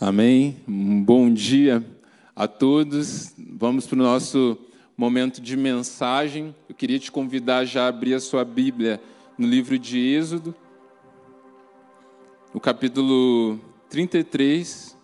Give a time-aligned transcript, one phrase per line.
[0.00, 0.56] Amém.
[0.66, 1.84] Bom dia
[2.34, 3.34] a todos.
[3.38, 4.58] Vamos para o nosso
[4.96, 6.54] momento de mensagem.
[6.68, 9.00] Eu queria te convidar já a abrir a sua Bíblia
[9.38, 10.54] no livro de Êxodo,
[12.52, 14.96] no capítulo 33.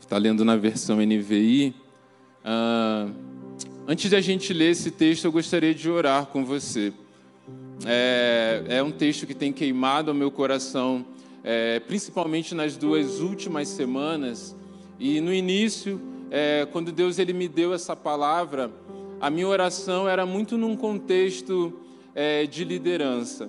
[0.00, 1.87] Está lendo na versão NVI.
[2.44, 3.08] Ah,
[3.86, 6.92] antes de a gente ler esse texto, eu gostaria de orar com você.
[7.86, 11.04] É, é um texto que tem queimado o meu coração,
[11.44, 14.56] é, principalmente nas duas últimas semanas.
[14.98, 18.70] E no início, é, quando Deus ele me deu essa palavra,
[19.20, 21.80] a minha oração era muito num contexto
[22.14, 23.48] é, de liderança.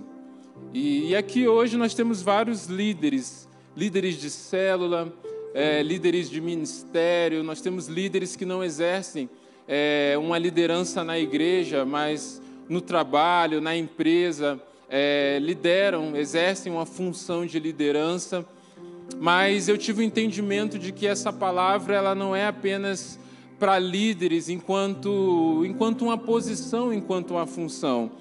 [0.73, 5.11] E, e aqui hoje nós temos vários líderes, líderes de célula,
[5.53, 9.29] é, líderes de ministério, nós temos líderes que não exercem
[9.67, 17.45] é, uma liderança na igreja, mas no trabalho, na empresa, é, lideram, exercem uma função
[17.45, 18.45] de liderança.
[19.19, 23.19] Mas eu tive o entendimento de que essa palavra ela não é apenas
[23.59, 28.11] para líderes enquanto, enquanto uma posição, enquanto uma função.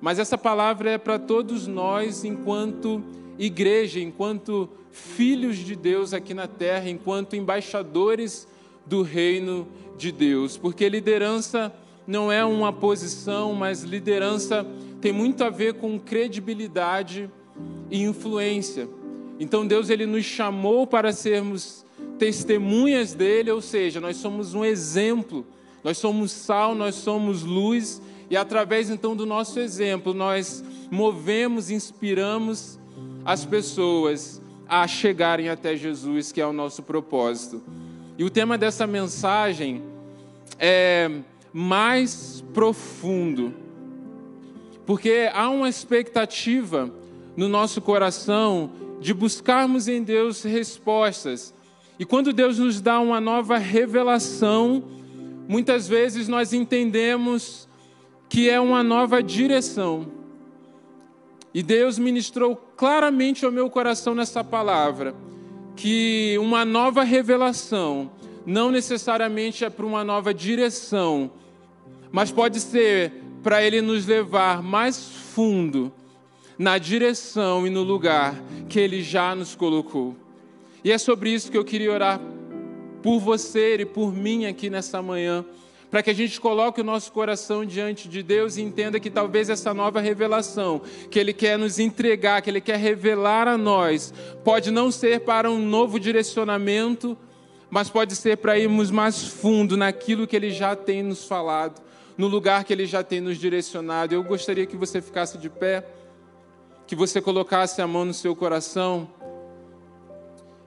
[0.00, 3.02] Mas essa palavra é para todos nós enquanto
[3.38, 8.48] igreja, enquanto filhos de Deus aqui na terra, enquanto embaixadores
[8.86, 10.56] do reino de Deus.
[10.56, 11.72] Porque liderança
[12.06, 14.66] não é uma posição, mas liderança
[15.00, 17.30] tem muito a ver com credibilidade
[17.90, 18.88] e influência.
[19.38, 21.84] Então Deus ele nos chamou para sermos
[22.18, 25.46] testemunhas dele, ou seja, nós somos um exemplo,
[25.84, 32.78] nós somos sal, nós somos luz, e através então do nosso exemplo, nós movemos, inspiramos
[33.24, 37.62] as pessoas a chegarem até Jesus, que é o nosso propósito.
[38.18, 39.82] E o tema dessa mensagem
[40.58, 41.10] é
[41.52, 43.54] mais profundo,
[44.84, 46.90] porque há uma expectativa
[47.36, 51.54] no nosso coração de buscarmos em Deus respostas.
[51.98, 54.84] E quando Deus nos dá uma nova revelação,
[55.48, 57.68] muitas vezes nós entendemos
[58.28, 60.06] que é uma nova direção.
[61.54, 65.14] E Deus ministrou claramente ao meu coração nessa palavra
[65.74, 68.10] que uma nova revelação
[68.44, 71.30] não necessariamente é para uma nova direção,
[72.12, 74.98] mas pode ser para Ele nos levar mais
[75.34, 75.92] fundo
[76.58, 78.34] na direção e no lugar
[78.68, 80.14] que Ele já nos colocou.
[80.84, 82.20] E é sobre isso que eu queria orar
[83.02, 85.44] por você e por mim aqui nessa manhã
[85.96, 89.48] para que a gente coloque o nosso coração diante de Deus e entenda que talvez
[89.48, 94.12] essa nova revelação que Ele quer nos entregar, que Ele quer revelar a nós,
[94.44, 97.16] pode não ser para um novo direcionamento,
[97.70, 101.80] mas pode ser para irmos mais fundo naquilo que Ele já tem nos falado,
[102.18, 104.14] no lugar que Ele já tem nos direcionado.
[104.14, 105.82] Eu gostaria que você ficasse de pé,
[106.86, 109.08] que você colocasse a mão no seu coração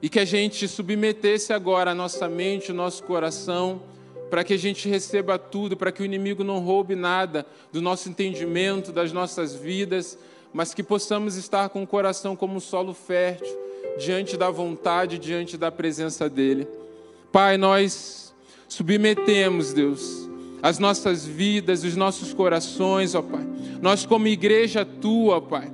[0.02, 3.80] e que a gente submetesse agora a nossa mente, o nosso coração
[4.30, 8.08] para que a gente receba tudo, para que o inimigo não roube nada do nosso
[8.08, 10.16] entendimento, das nossas vidas,
[10.52, 13.58] mas que possamos estar com o coração como um solo fértil,
[13.98, 16.66] diante da vontade, diante da presença dEle.
[17.32, 18.32] Pai, nós
[18.68, 20.28] submetemos, Deus,
[20.62, 23.46] as nossas vidas, os nossos corações, ó Pai.
[23.82, 25.72] Nós, como igreja tua, Pai,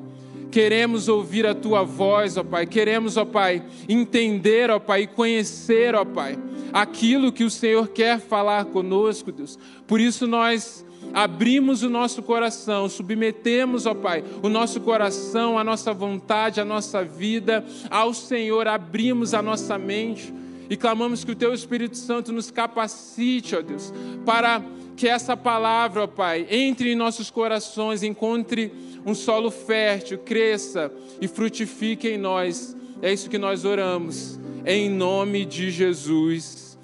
[0.50, 2.66] queremos ouvir a tua voz, ó Pai.
[2.66, 6.38] Queremos, ó Pai, entender, ó Pai, e conhecer, ó Pai
[6.72, 9.58] aquilo que o Senhor quer falar conosco, Deus.
[9.86, 10.84] Por isso nós
[11.14, 17.02] abrimos o nosso coração, submetemos, ó Pai, o nosso coração, a nossa vontade, a nossa
[17.02, 20.34] vida ao Senhor, abrimos a nossa mente
[20.68, 23.92] e clamamos que o Teu Espírito Santo nos capacite, ó Deus,
[24.26, 24.62] para
[24.96, 28.70] que essa palavra, ó Pai, entre em nossos corações, encontre
[29.06, 32.76] um solo fértil, cresça e frutifique em nós.
[33.00, 36.76] É isso que nós oramos, em nome de Jesus.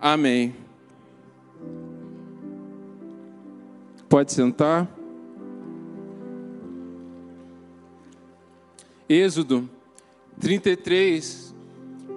[0.00, 0.54] Amém.
[4.08, 4.88] Pode sentar.
[9.08, 9.68] Êxodo
[10.40, 11.54] 33,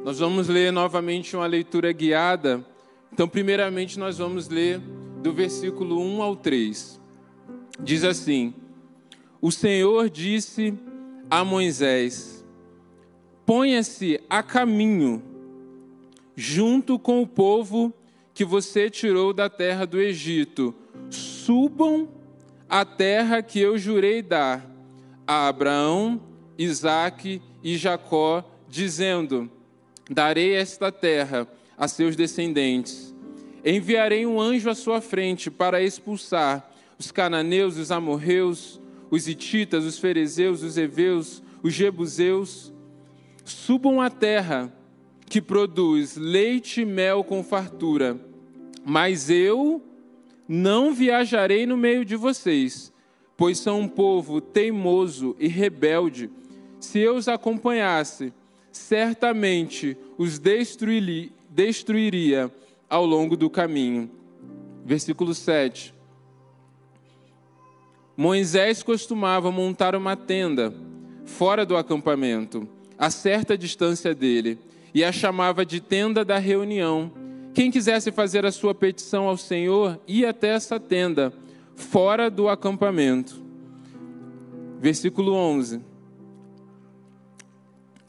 [0.03, 2.63] nós vamos ler novamente uma leitura guiada.
[3.11, 4.79] Então, primeiramente, nós vamos ler
[5.23, 7.01] do versículo 1 ao 3.
[7.79, 8.53] Diz assim:
[9.41, 10.73] O Senhor disse
[11.29, 12.45] a Moisés:
[13.45, 15.21] Ponha-se a caminho
[16.35, 17.93] junto com o povo
[18.33, 20.73] que você tirou da terra do Egito.
[21.09, 22.07] Subam
[22.69, 24.69] à terra que eu jurei dar
[25.25, 26.21] a Abraão,
[26.57, 29.49] Isaque e Jacó, dizendo:
[30.09, 31.47] Darei esta terra
[31.77, 33.13] a seus descendentes.
[33.63, 39.97] enviarei um anjo à sua frente para expulsar os cananeus, os amorreus, os ititas, os
[39.97, 42.73] ferezeus, os heveus, os jebuseus.
[43.43, 44.73] Subam à terra
[45.25, 48.19] que produz leite e mel com fartura,
[48.85, 49.81] mas eu
[50.47, 52.93] não viajarei no meio de vocês,
[53.35, 56.29] pois são um povo teimoso e rebelde.
[56.79, 58.31] Se eu os acompanhasse,
[58.71, 61.31] certamente os destruiria
[62.89, 64.09] ao longo do caminho.
[64.85, 65.96] Versículo 7.
[68.17, 70.73] Moisés costumava montar uma tenda
[71.23, 72.67] fora do acampamento,
[72.97, 74.57] a certa distância dele,
[74.91, 77.11] e a chamava de tenda da reunião.
[77.53, 81.31] Quem quisesse fazer a sua petição ao Senhor, ia até essa tenda,
[81.75, 83.39] fora do acampamento.
[84.79, 85.79] Versículo 11.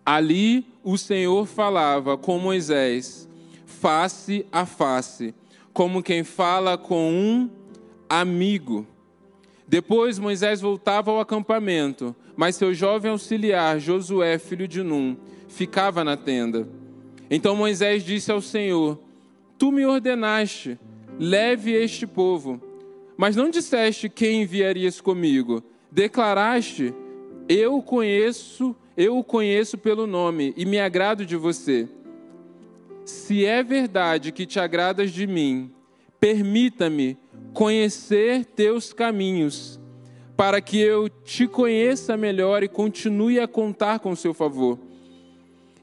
[0.07, 3.29] Ali o Senhor falava com Moisés,
[3.67, 5.35] face a face,
[5.75, 7.51] como quem fala com um
[8.09, 8.87] amigo.
[9.69, 15.17] Depois Moisés voltava ao acampamento, mas seu jovem auxiliar, Josué, filho de Num,
[15.47, 16.67] ficava na tenda.
[17.31, 18.99] Então Moisés disse ao Senhor:
[19.59, 20.79] Tu me ordenaste,
[21.19, 22.61] leve este povo.
[23.17, 25.63] Mas não disseste quem enviarias comigo.
[25.93, 26.95] Declaraste:
[27.49, 31.89] Eu conheço eu o conheço pelo nome e me agrado de você.
[33.05, 35.71] Se é verdade que te agradas de mim,
[36.19, 37.17] permita-me
[37.53, 39.81] conhecer teus caminhos,
[40.37, 44.79] para que eu te conheça melhor e continue a contar com seu favor.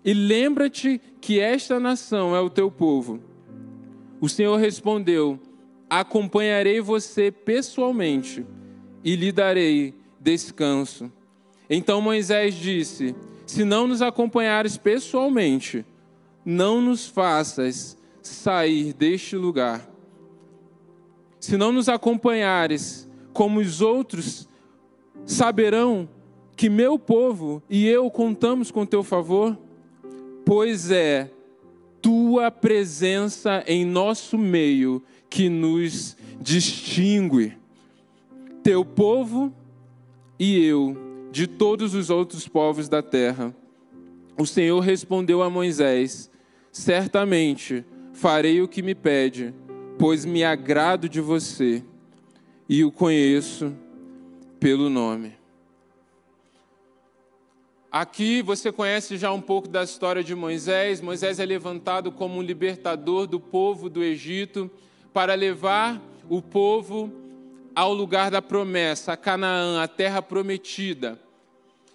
[0.04, 3.20] E lembra-te que esta nação é o teu povo.
[4.22, 5.40] O Senhor respondeu:
[5.90, 8.46] Acompanharei você pessoalmente
[9.04, 11.12] e lhe darei descanso.
[11.70, 13.16] Então Moisés disse:
[13.46, 15.86] Se não nos acompanhares pessoalmente,
[16.46, 19.95] não nos faças sair deste lugar.
[21.46, 24.50] Se não nos acompanhares, como os outros
[25.28, 26.10] saberão
[26.56, 29.56] que meu povo e eu contamos com teu favor,
[30.44, 31.30] pois é
[32.02, 37.56] tua presença em nosso meio que nos distingue.
[38.64, 39.54] Teu povo
[40.40, 40.98] e eu
[41.32, 43.56] de todos os outros povos da terra.
[44.36, 46.28] O Senhor respondeu a Moisés:
[46.72, 49.54] Certamente farei o que me pede,
[49.98, 51.84] pois me agrado de você
[52.68, 53.74] e o conheço
[54.60, 55.34] pelo nome.
[57.92, 61.00] Aqui você conhece já um pouco da história de Moisés.
[61.00, 64.70] Moisés é levantado como um libertador do povo do Egito
[65.14, 67.10] para levar o povo
[67.74, 71.18] ao lugar da promessa, a Canaã, a terra prometida.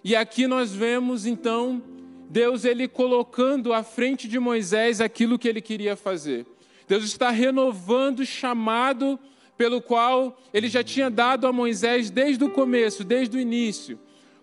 [0.03, 1.83] E aqui nós vemos então
[2.29, 6.47] Deus ele colocando à frente de Moisés aquilo que ele queria fazer.
[6.91, 9.17] Deus está renovando o chamado
[9.57, 13.97] pelo qual ele já tinha dado a Moisés desde o começo, desde o início,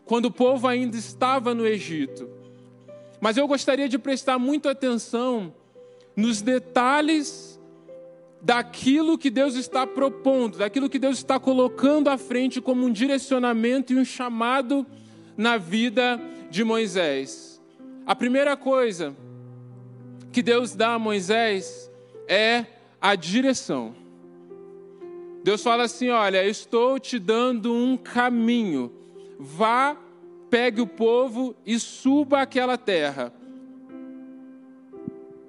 [0.06, 2.26] quando o povo ainda estava no Egito.
[3.20, 5.52] Mas eu gostaria de prestar muita atenção
[6.16, 7.60] nos detalhes
[8.40, 13.92] daquilo que Deus está propondo, daquilo que Deus está colocando à frente como um direcionamento
[13.92, 14.86] e um chamado
[15.36, 16.18] na vida
[16.48, 17.62] de Moisés.
[18.06, 19.14] A primeira coisa
[20.32, 21.87] que Deus dá a Moisés
[22.28, 22.66] é
[23.00, 23.94] a direção.
[25.42, 28.92] Deus fala assim: Olha, estou te dando um caminho.
[29.38, 29.96] Vá,
[30.50, 33.32] pegue o povo e suba aquela terra.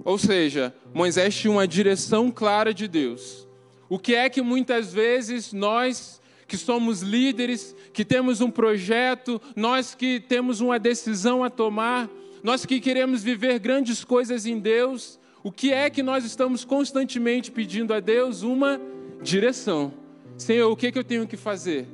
[0.04, 3.48] Ou seja, Moisés tinha uma direção clara de Deus.
[3.90, 9.94] O que é que muitas vezes nós que somos líderes, que temos um projeto, nós
[9.94, 12.10] que temos uma decisão a tomar,
[12.42, 17.52] nós que queremos viver grandes coisas em Deus, o que é que nós estamos constantemente
[17.52, 18.44] pedindo a Deus?
[18.44, 18.80] Uma
[19.22, 19.94] direção.
[20.38, 21.88] Senhor, o que, é que eu tenho que fazer?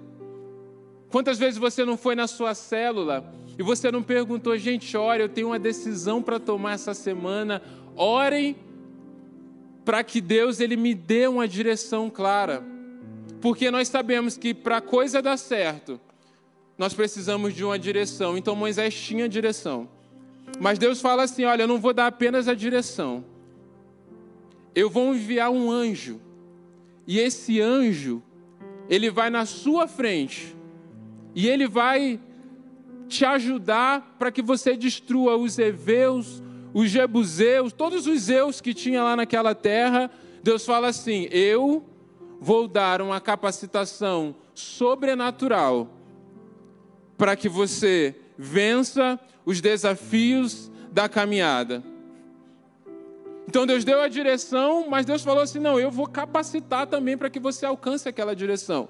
[1.10, 5.30] Quantas vezes você não foi na sua célula e você não perguntou, gente, ore, eu
[5.30, 7.62] tenho uma decisão para tomar essa semana,
[7.96, 8.56] orem
[9.86, 12.64] para que Deus ele me dê uma direção clara.
[13.40, 16.02] Porque nós sabemos que para a coisa dar certo,
[16.78, 18.36] nós precisamos de uma direção.
[18.36, 19.88] Então Moisés tinha direção.
[20.60, 23.24] Mas Deus fala assim: olha, eu não vou dar apenas a direção.
[24.76, 26.20] Eu vou enviar um anjo.
[27.08, 28.22] E esse anjo,
[28.90, 30.56] ele vai na sua frente.
[31.34, 32.20] E ele vai
[33.08, 39.02] te ajudar para que você destrua os heveus, os jebuseus, todos os zeus que tinha
[39.02, 40.12] lá naquela terra.
[40.44, 41.86] Deus fala assim: Eu
[42.40, 45.90] vou dar uma capacitação sobrenatural
[47.18, 51.84] para que você vença os desafios da caminhada.
[53.56, 57.30] Então Deus deu a direção, mas Deus falou assim: não, eu vou capacitar também para
[57.30, 58.90] que você alcance aquela direção.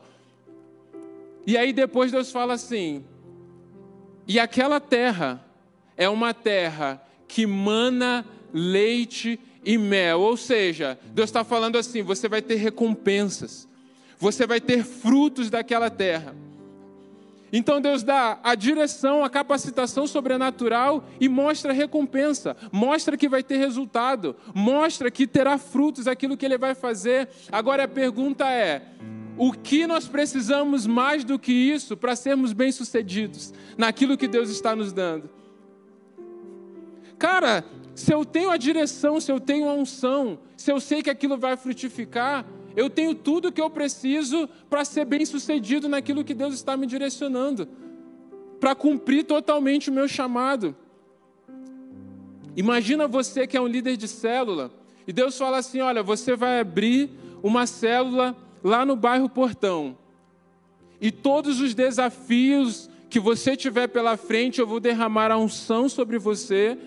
[1.46, 3.06] E aí depois Deus fala assim:
[4.28, 5.46] e aquela terra
[5.96, 10.22] é uma terra que mana leite e mel.
[10.22, 13.68] Ou seja, Deus está falando assim: você vai ter recompensas,
[14.18, 16.36] você vai ter frutos daquela terra.
[17.58, 23.56] Então Deus dá a direção, a capacitação sobrenatural e mostra recompensa, mostra que vai ter
[23.56, 27.30] resultado, mostra que terá frutos aquilo que ele vai fazer.
[27.50, 28.82] Agora a pergunta é:
[29.38, 34.76] o que nós precisamos mais do que isso para sermos bem-sucedidos naquilo que Deus está
[34.76, 35.30] nos dando?
[37.18, 37.64] Cara,
[37.96, 41.38] se eu tenho a direção, se eu tenho a unção, se eu sei que aquilo
[41.38, 42.46] vai frutificar,
[42.76, 46.86] eu tenho tudo o que eu preciso para ser bem-sucedido naquilo que Deus está me
[46.86, 47.68] direcionando,
[48.60, 50.76] para cumprir totalmente o meu chamado.
[52.56, 54.72] Imagina você que é um líder de célula
[55.08, 57.10] e Deus fala assim: olha, você vai abrir
[57.44, 59.98] uma célula lá no bairro Portão.
[61.00, 66.18] E todos os desafios que você tiver pela frente, eu vou derramar a unção sobre
[66.18, 66.78] você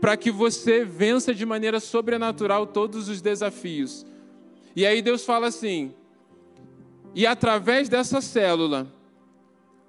[0.00, 4.04] para que você vença de maneira sobrenatural todos os desafios.
[4.76, 5.94] E aí Deus fala assim:
[7.14, 8.88] e através dessa célula,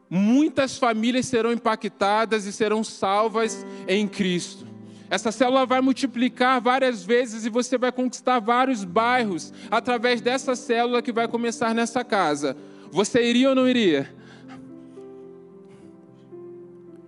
[0.10, 4.68] muitas famílias serão impactadas e serão salvas em Cristo.
[5.10, 11.01] Essa célula vai multiplicar várias vezes e você vai conquistar vários bairros através dessa célula
[11.01, 12.56] que vai começar nessa casa.
[12.92, 14.13] Você iria ou não iria?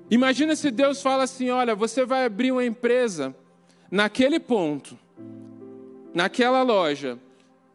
[0.10, 3.36] Imagina se Deus fala assim: olha, você vai abrir uma empresa
[3.91, 4.98] naquele ponto,
[6.13, 7.19] naquela loja,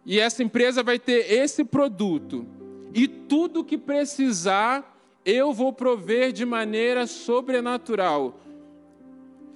[0.04, 2.46] e essa empresa vai ter esse produto,
[2.94, 8.38] e tudo que precisar, eu vou prover de maneira sobrenatural.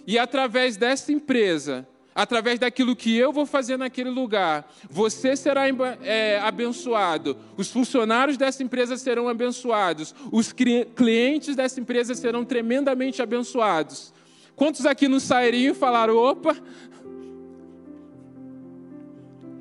[0.07, 5.65] E através dessa empresa, através daquilo que eu vou fazer naquele lugar, você será
[6.03, 14.15] é, abençoado, os funcionários dessa empresa serão abençoados, os clientes dessa empresa serão tremendamente abençoados.
[14.55, 16.57] Quantos aqui não sairiam e falaram: opa,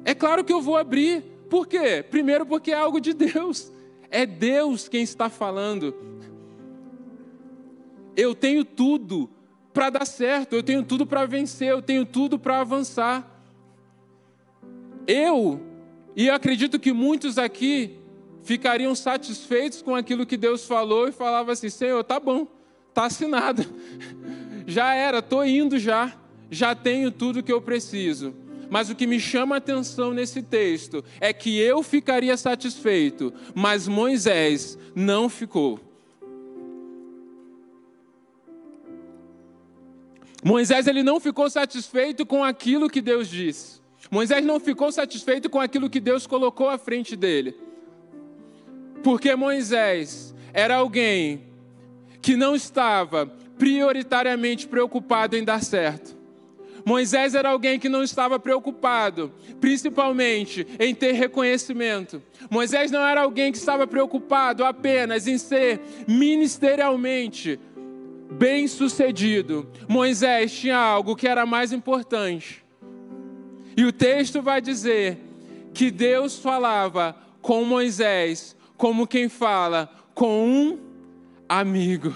[0.06, 1.24] é claro que eu vou abrir.
[1.50, 2.06] Por quê?
[2.08, 3.74] Primeiro, porque é algo de Deus.
[4.12, 5.96] É Deus quem está falando.
[8.16, 9.28] Eu tenho tudo
[9.74, 13.30] para dar certo, eu tenho tudo para vencer, eu tenho tudo para avançar.
[15.08, 15.60] Eu,
[16.16, 18.00] e eu acredito que muitos aqui
[18.44, 22.48] ficariam satisfeitos com aquilo que Deus falou e falavam assim: Senhor, tá bom,
[22.94, 23.66] tá assinado,
[24.66, 26.16] já era, tô indo já,
[26.50, 28.45] já tenho tudo que eu preciso.
[28.70, 33.88] Mas o que me chama a atenção nesse texto é que eu ficaria satisfeito, mas
[33.88, 35.80] Moisés não ficou.
[40.44, 43.82] Moisés ele não ficou satisfeito com aquilo que Deus disse.
[44.12, 47.56] Moisés não ficou satisfeito com aquilo que Deus colocou à frente dele.
[49.04, 51.44] Porque Moisés era alguém
[52.22, 53.26] que não estava
[53.58, 56.16] prioritariamente preocupado em dar certo.
[56.86, 62.22] Moisés era alguém que não estava preocupado, principalmente em ter reconhecimento.
[62.48, 67.60] Moisés não era alguém que estava preocupado apenas em ser ministerialmente
[68.32, 69.68] bem-sucedido.
[69.88, 72.64] Moisés tinha algo que era mais importante.
[73.76, 75.18] E o texto vai dizer
[75.74, 80.80] que Deus falava com Moisés como quem fala com um
[81.50, 82.16] amigo.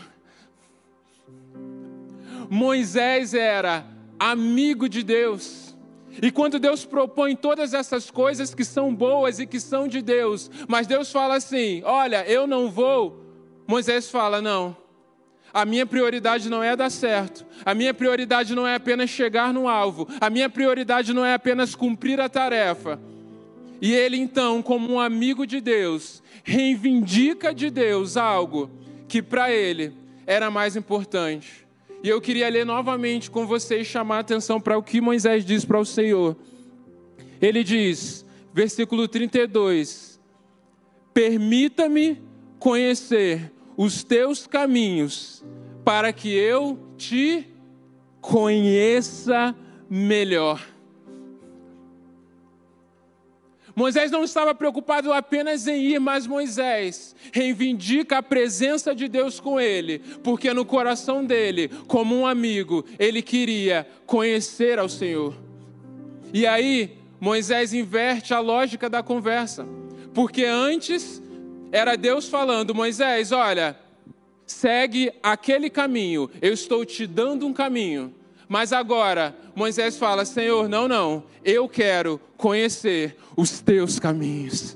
[2.50, 3.86] Moisés era
[4.20, 5.76] amigo de Deus.
[6.22, 10.52] E quando Deus propõe todas essas coisas que são boas e que são de Deus,
[10.68, 13.24] mas Deus fala assim: Olha, eu não vou.
[13.68, 14.76] Moisés fala: Não,
[15.54, 17.46] a minha prioridade não é dar certo.
[17.66, 20.08] A minha prioridade não é apenas chegar no alvo.
[20.20, 23.00] A minha prioridade não é apenas cumprir a tarefa.
[23.82, 28.70] E ele, então, como um amigo de Deus, reivindica de Deus algo
[29.08, 29.94] que para ele
[30.28, 31.69] era mais importante.
[32.03, 35.65] E eu queria ler novamente com vocês, chamar a atenção para o que Moisés diz
[35.65, 36.36] para o Senhor.
[37.41, 40.20] Ele diz, versículo 32:
[41.13, 42.22] Permita-me
[42.58, 45.44] conhecer os teus caminhos,
[45.84, 47.48] para que eu te
[48.22, 49.56] conheça
[49.89, 50.65] melhor.
[53.80, 59.58] Moisés não estava preocupado apenas em ir, mas Moisés reivindica a presença de Deus com
[59.58, 65.34] ele, porque no coração dele, como um amigo, ele queria conhecer ao Senhor.
[66.34, 69.66] E aí, Moisés inverte a lógica da conversa,
[70.14, 71.22] porque antes
[71.72, 73.80] era Deus falando: Moisés, olha,
[74.46, 78.14] segue aquele caminho, eu estou te dando um caminho,
[78.50, 84.75] Mas agora, Moisés fala: Senhor, não, não, eu quero conhecer os teus caminhos.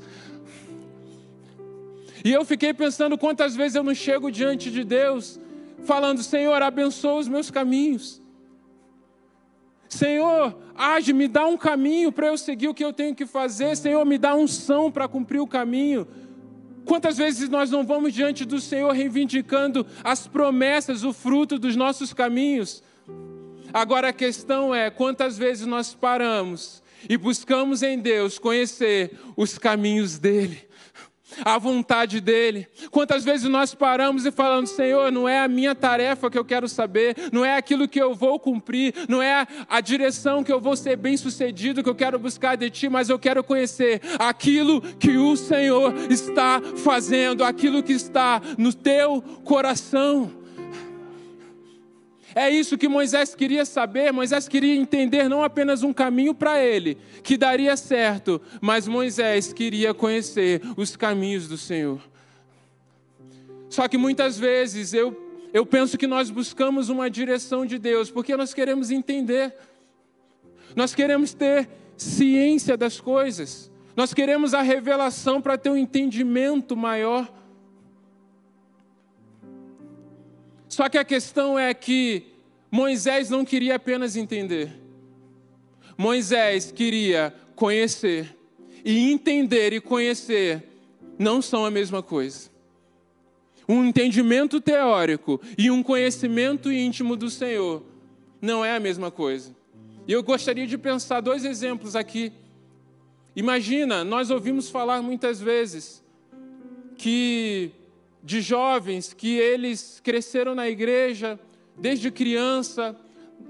[2.23, 5.39] E eu fiquei pensando quantas vezes eu não chego diante de Deus,
[5.85, 8.21] falando: Senhor, abençoa os meus caminhos.
[9.89, 13.75] Senhor, age, me dá um caminho para eu seguir o que eu tenho que fazer.
[13.75, 16.07] Senhor, me dá unção para cumprir o caminho.
[16.85, 22.13] Quantas vezes nós não vamos diante do Senhor reivindicando as promessas, o fruto dos nossos
[22.13, 22.83] caminhos?
[23.73, 30.19] Agora a questão é: quantas vezes nós paramos e buscamos em Deus conhecer os caminhos
[30.19, 30.71] dEle?
[31.43, 32.67] a vontade dele.
[32.91, 36.67] Quantas vezes nós paramos e falamos, Senhor, não é a minha tarefa que eu quero
[36.67, 40.75] saber, não é aquilo que eu vou cumprir, não é a direção que eu vou
[40.75, 45.17] ser bem sucedido, que eu quero buscar de ti, mas eu quero conhecer aquilo que
[45.17, 50.42] o Senhor está fazendo, aquilo que está no teu coração.
[52.35, 54.11] É isso que Moisés queria saber.
[54.11, 59.93] Moisés queria entender não apenas um caminho para ele, que daria certo, mas Moisés queria
[59.93, 62.01] conhecer os caminhos do Senhor.
[63.69, 65.15] Só que muitas vezes eu,
[65.53, 69.55] eu penso que nós buscamos uma direção de Deus, porque nós queremos entender,
[70.75, 77.31] nós queremos ter ciência das coisas, nós queremos a revelação para ter um entendimento maior.
[80.73, 82.23] Só que a questão é que
[82.71, 84.73] Moisés não queria apenas entender.
[85.95, 88.35] Moisés queria conhecer.
[88.83, 90.63] E entender e conhecer
[91.19, 92.49] não são a mesma coisa.
[93.69, 97.83] Um entendimento teórico e um conhecimento íntimo do Senhor
[98.41, 99.55] não é a mesma coisa.
[100.07, 102.33] E eu gostaria de pensar dois exemplos aqui.
[103.35, 106.03] Imagina, nós ouvimos falar muitas vezes
[106.97, 107.71] que
[108.23, 111.39] de jovens que eles cresceram na igreja
[111.77, 112.95] desde criança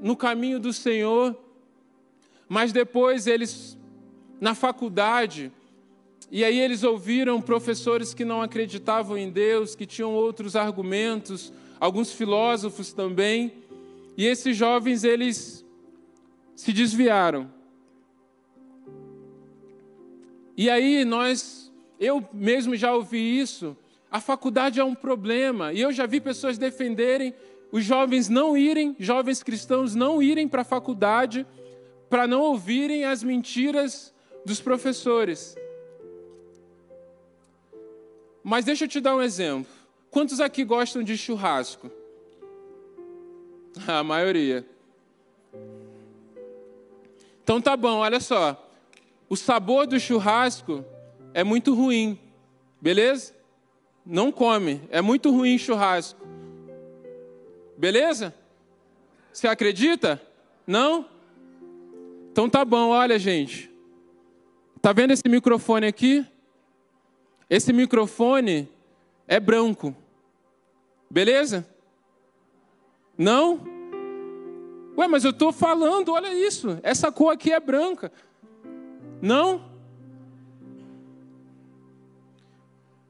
[0.01, 1.38] no caminho do Senhor,
[2.50, 3.77] mas depois eles
[4.42, 5.51] na faculdade
[6.36, 12.12] e aí eles ouviram professores que não acreditavam em Deus, que tinham outros argumentos, alguns
[12.12, 13.54] filósofos também,
[14.17, 15.63] e esses jovens eles
[16.56, 17.52] se desviaram.
[20.58, 23.78] E aí nós, eu mesmo já ouvi isso,
[24.13, 25.73] a faculdade é um problema.
[25.73, 27.34] E eu já vi pessoas defenderem
[27.71, 31.47] os jovens não irem, jovens cristãos não irem para a faculdade
[32.12, 34.13] para não ouvirem as mentiras
[34.45, 35.56] dos professores.
[38.43, 39.73] Mas deixa eu te dar um exemplo.
[40.12, 41.89] Quantos aqui gostam de churrasco?
[43.88, 44.63] A maioria.
[47.43, 48.63] Então tá bom, olha só.
[49.28, 50.86] O sabor do churrasco
[51.34, 52.19] é muito ruim,
[52.80, 53.33] beleza?
[54.06, 54.82] Não come.
[54.89, 56.20] É muito ruim churrasco.
[57.78, 58.34] Beleza?
[59.32, 60.22] Você acredita?
[60.66, 61.06] Não?
[62.32, 63.72] Então tá bom, olha, gente.
[64.82, 66.26] Tá vendo esse microfone aqui?
[67.50, 68.70] Esse microfone
[69.28, 69.96] é branco.
[71.10, 71.68] Beleza?
[73.18, 73.62] Não?
[74.98, 76.80] Ué, mas eu estou falando, olha isso.
[76.84, 78.12] Essa cor aqui é branca.
[79.22, 79.73] Não?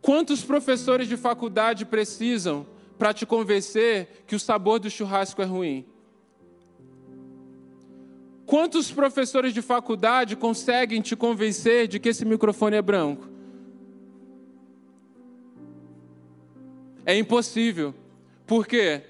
[0.04, 2.68] Quantos professores de faculdade precisam
[3.00, 5.86] para te convencer que o sabor do churrasco é ruim?
[8.46, 13.30] Quantos professores de faculdade conseguem te convencer de que esse microfone é branco?
[17.06, 17.96] É impossível.
[18.46, 19.04] Por quê?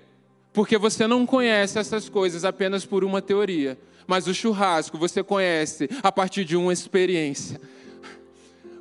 [0.53, 5.89] Porque você não conhece essas coisas apenas por uma teoria, mas o churrasco você conhece
[6.03, 7.59] a partir de uma experiência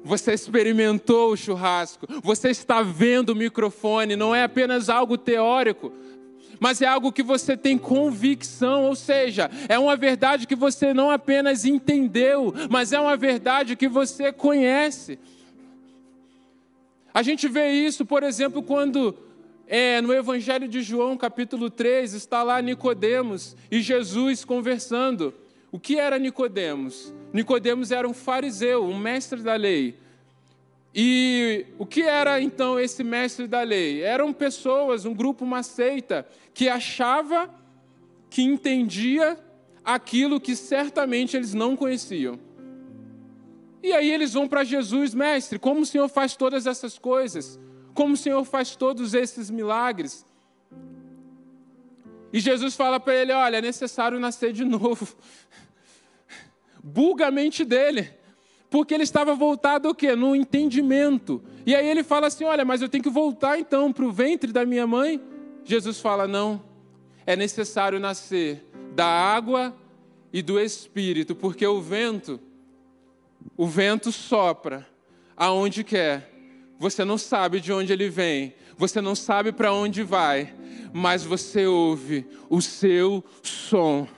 [0.05, 5.93] você experimentou o churrasco, você está vendo o microfone, não é apenas algo teórico,
[6.59, 11.11] mas é algo que você tem convicção, ou seja, é uma verdade que você não
[11.11, 15.19] apenas entendeu, mas é uma verdade que você conhece.
[17.13, 19.15] A gente vê isso, por exemplo, quando
[19.67, 25.35] é, no Evangelho de João, capítulo 3, está lá Nicodemos e Jesus conversando.
[25.71, 27.13] O que era Nicodemos?
[27.33, 29.97] Nicodemos era um fariseu, um mestre da lei.
[30.95, 34.03] E o que era então esse mestre da lei?
[34.03, 37.49] Eram pessoas, um grupo, uma seita, que achava
[38.29, 39.39] que entendia
[39.85, 42.39] aquilo que certamente eles não conheciam.
[43.83, 47.59] E aí eles vão para Jesus, mestre, como o Senhor faz todas essas coisas?
[47.95, 50.25] Como o Senhor faz todos esses milagres?
[52.33, 55.09] E Jesus fala para ele: olha, é necessário nascer de novo.
[56.83, 58.11] Buga a mente dele,
[58.69, 60.17] porque ele estava voltado o quê?
[60.17, 61.43] No entendimento.
[61.65, 64.53] E aí ele fala assim: olha, mas eu tenho que voltar então para o ventre
[64.53, 65.21] da minha mãe.
[65.65, 66.63] Jesus fala: não,
[67.27, 69.77] é necessário nascer da água
[70.33, 72.41] e do espírito, porque o vento,
[73.57, 74.87] o vento sopra
[75.37, 76.31] aonde quer.
[76.79, 80.53] Você não sabe de onde ele vem, você não sabe para onde vai,
[80.93, 84.09] mas você ouve o seu som.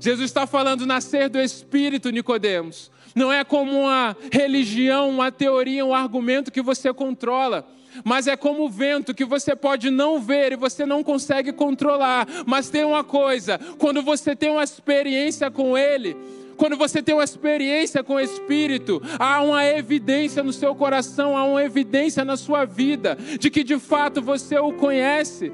[0.00, 2.90] Jesus está falando nascer do Espírito, Nicodemos.
[3.14, 7.66] Não é como uma religião, uma teoria, um argumento que você controla
[8.04, 12.26] mas é como o vento que você pode não ver e você não consegue controlar.
[12.46, 16.16] Mas tem uma coisa: quando você tem uma experiência com Ele,
[16.56, 21.44] quando você tem uma experiência com o Espírito, há uma evidência no seu coração, há
[21.44, 25.52] uma evidência na sua vida de que de fato você o conhece,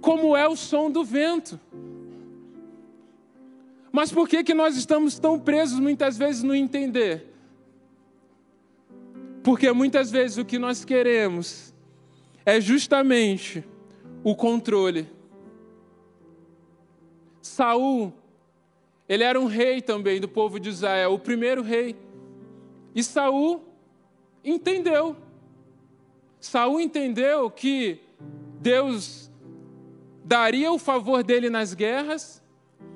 [0.00, 1.58] como é o som do vento.
[3.92, 7.26] Mas por que, que nós estamos tão presos muitas vezes no entender?
[9.42, 11.74] Porque muitas vezes o que nós queremos
[12.44, 13.64] é justamente
[14.22, 15.08] o controle.
[17.40, 18.12] Saul,
[19.08, 21.96] ele era um rei também do povo de Israel, o primeiro rei.
[22.94, 23.64] E Saul
[24.44, 25.16] entendeu.
[26.38, 28.00] Saul entendeu que
[28.60, 29.30] Deus
[30.24, 32.42] daria o favor dele nas guerras,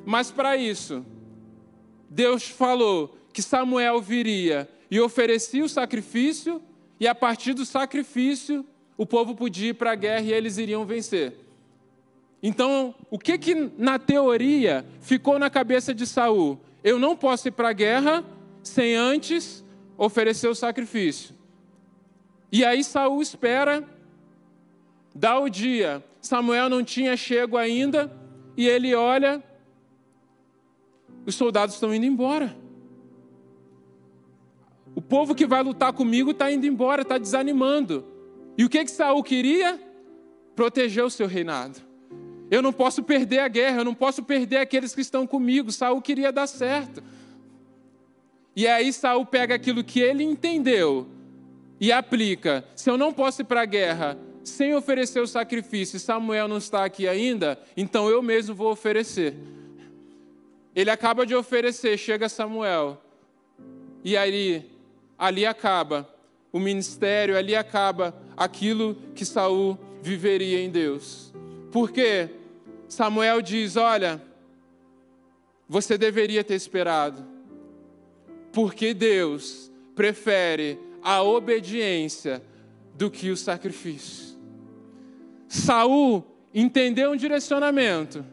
[0.04, 1.04] mas para isso
[2.14, 6.62] Deus falou que Samuel viria e oferecia o sacrifício,
[7.00, 8.64] e a partir do sacrifício,
[8.96, 11.34] o povo podia ir para a guerra e eles iriam vencer.
[12.40, 16.60] Então, o que que na teoria ficou na cabeça de Saul?
[16.84, 18.24] Eu não posso ir para a guerra
[18.62, 19.64] sem antes
[19.98, 21.34] oferecer o sacrifício.
[22.52, 23.82] E aí Saul espera,
[25.12, 26.04] dá o dia.
[26.20, 28.12] Samuel não tinha chego ainda
[28.56, 29.42] e ele olha,
[31.26, 32.56] os soldados estão indo embora.
[34.94, 38.04] O povo que vai lutar comigo está indo embora, está desanimando.
[38.56, 39.80] E o que que Saul queria?
[40.54, 41.80] Proteger o seu reinado.
[42.50, 45.72] Eu não posso perder a guerra, eu não posso perder aqueles que estão comigo.
[45.72, 47.02] Saul queria dar certo.
[48.54, 51.08] E aí Saul pega aquilo que ele entendeu
[51.80, 52.64] e aplica.
[52.76, 56.84] Se eu não posso ir para a guerra sem oferecer o sacrifício, Samuel não está
[56.84, 59.34] aqui ainda, então eu mesmo vou oferecer.
[60.74, 63.00] Ele acaba de oferecer, chega Samuel.
[64.02, 64.70] E aí
[65.18, 66.08] ali acaba
[66.52, 71.32] o ministério, ali acaba aquilo que Saul viveria em Deus.
[71.70, 72.28] Porque
[72.88, 74.22] Samuel diz: Olha,
[75.68, 77.24] você deveria ter esperado,
[78.52, 82.42] porque Deus prefere a obediência
[82.94, 84.36] do que o sacrifício.
[85.48, 88.24] Saul entendeu um direcionamento,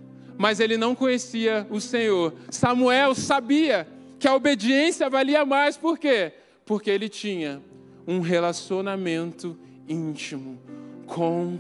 [0.42, 2.34] mas ele não conhecia o Senhor.
[2.50, 6.34] Samuel sabia que a obediência valia mais, por quê?
[6.66, 7.62] Porque ele tinha
[8.08, 9.56] um relacionamento
[9.88, 10.60] íntimo
[11.06, 11.60] com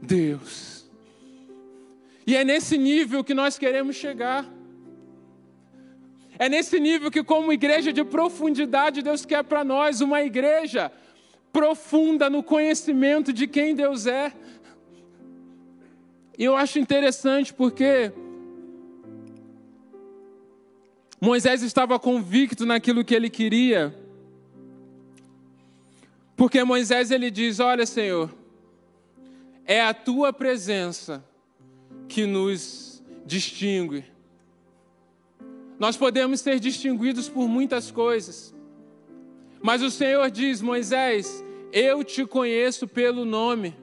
[0.00, 0.88] Deus.
[2.24, 4.48] E é nesse nível que nós queremos chegar.
[6.38, 10.92] É nesse nível que, como igreja de profundidade, Deus quer para nós uma igreja
[11.52, 14.32] profunda no conhecimento de quem Deus é.
[16.40, 18.10] E eu acho interessante porque
[21.20, 23.94] Moisés estava convicto naquilo que ele queria.
[26.34, 28.34] Porque Moisés ele diz: Olha, Senhor,
[29.66, 31.22] é a tua presença
[32.08, 34.02] que nos distingue.
[35.78, 38.54] Nós podemos ser distinguidos por muitas coisas,
[39.60, 43.76] mas o Senhor diz: Moisés, eu te conheço pelo nome.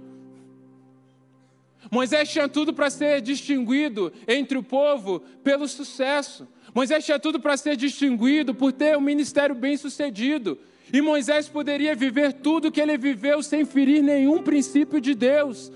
[1.91, 6.47] Moisés tinha tudo para ser distinguido entre o povo pelo sucesso.
[6.73, 10.57] Moisés tinha tudo para ser distinguido por ter um ministério bem sucedido.
[10.91, 15.71] E Moisés poderia viver tudo que ele viveu sem ferir nenhum princípio de Deus.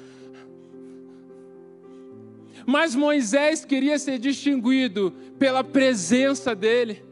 [2.65, 7.03] Mas Moisés queria ser distinguido pela presença dele.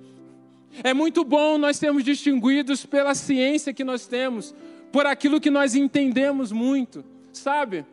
[0.83, 4.53] É muito bom nós sermos distinguidos pela ciência que nós temos,
[4.91, 7.85] por aquilo que nós entendemos muito, sabe?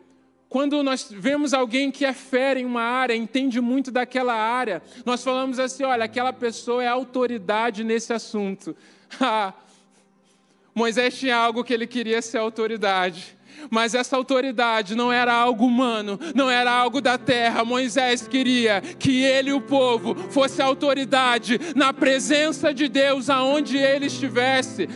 [0.56, 5.22] Quando nós vemos alguém que é fera em uma área, entende muito daquela área, nós
[5.22, 8.74] falamos assim: olha, aquela pessoa é autoridade nesse assunto.
[9.20, 9.52] Ah,
[10.74, 13.36] Moisés tinha algo que ele queria ser autoridade.
[13.70, 17.64] Mas essa autoridade não era algo humano, não era algo da terra.
[17.64, 24.06] Moisés queria que ele e o povo fosse autoridade na presença de Deus aonde ele
[24.06, 24.88] estivesse.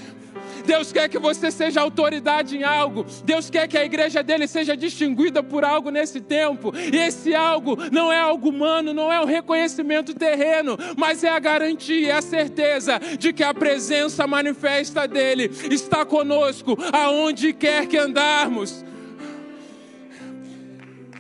[0.65, 3.07] Deus quer que você seja autoridade em algo.
[3.25, 6.73] Deus quer que a igreja dele seja distinguida por algo nesse tempo.
[6.75, 11.39] E esse algo não é algo humano, não é um reconhecimento terreno, mas é a
[11.39, 17.97] garantia, é a certeza de que a presença manifesta dele está conosco aonde quer que
[17.97, 18.85] andarmos.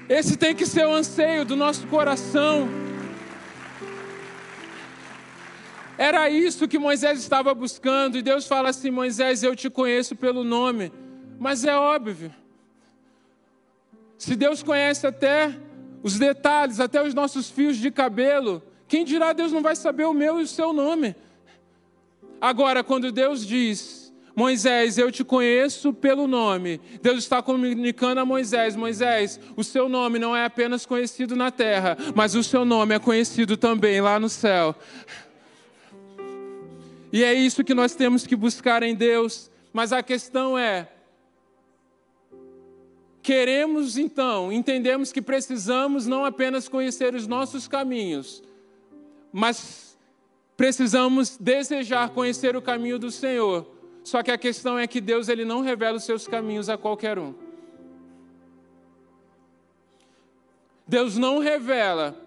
[0.08, 2.89] Esse tem que ser o anseio do nosso coração.
[6.00, 10.42] Era isso que Moisés estava buscando, e Deus fala assim: Moisés, eu te conheço pelo
[10.42, 10.90] nome.
[11.38, 12.34] Mas é óbvio,
[14.16, 15.54] se Deus conhece até
[16.02, 20.14] os detalhes, até os nossos fios de cabelo, quem dirá Deus não vai saber o
[20.14, 21.14] meu e o seu nome?
[22.40, 28.74] Agora, quando Deus diz, Moisés, eu te conheço pelo nome, Deus está comunicando a Moisés:
[28.74, 32.98] Moisés, o seu nome não é apenas conhecido na terra, mas o seu nome é
[32.98, 34.74] conhecido também lá no céu.
[37.12, 40.88] E é isso que nós temos que buscar em Deus, mas a questão é,
[43.22, 48.42] Queremos então, entendemos que precisamos não apenas conhecer os nossos caminhos,
[49.30, 49.98] mas
[50.56, 53.66] precisamos desejar conhecer o caminho do Senhor.
[54.02, 57.18] Só que a questão é que Deus ele não revela os seus caminhos a qualquer
[57.18, 57.34] um.
[60.86, 62.18] Deus não revela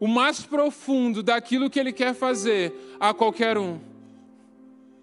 [0.00, 3.78] o mais profundo daquilo que ele quer fazer a qualquer um.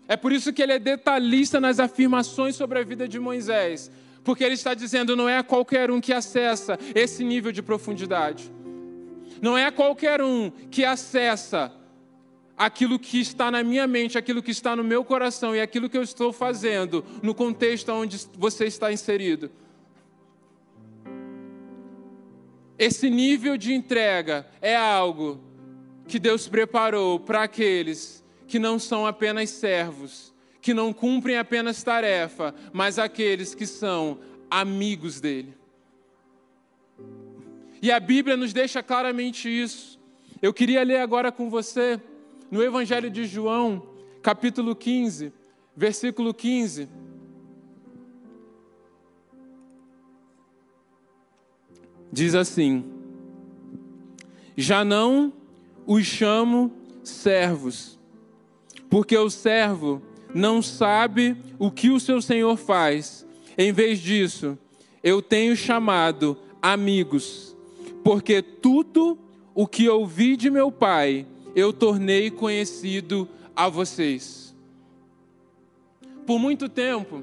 [0.07, 3.91] É por isso que ele é detalhista nas afirmações sobre a vida de Moisés
[4.25, 8.51] porque ele está dizendo: não é a qualquer um que acessa esse nível de profundidade.
[9.41, 11.71] Não é a qualquer um que acessa
[12.57, 15.97] aquilo que está na minha mente, aquilo que está no meu coração e aquilo que
[15.97, 19.51] eu estou fazendo no contexto onde você está inserido.
[22.77, 25.39] Esse nível de entrega é algo
[26.07, 32.53] que Deus preparou para aqueles que não são apenas servos, que não cumprem apenas tarefa,
[32.73, 35.55] mas aqueles que são amigos dele.
[37.81, 39.99] E a Bíblia nos deixa claramente isso.
[40.41, 41.99] Eu queria ler agora com você
[42.51, 43.87] no Evangelho de João,
[44.21, 45.31] capítulo 15,
[45.75, 46.89] versículo 15.
[52.15, 52.85] Diz assim:
[54.55, 55.33] Já não
[55.85, 56.71] os chamo
[57.03, 57.99] servos,
[58.89, 60.01] porque o servo
[60.33, 63.27] não sabe o que o seu Senhor faz.
[63.57, 64.57] Em vez disso,
[65.03, 67.53] eu tenho chamado amigos,
[68.01, 69.19] porque tudo
[69.53, 74.55] o que ouvi de meu Pai, eu tornei conhecido a vocês.
[76.25, 77.21] Por muito tempo,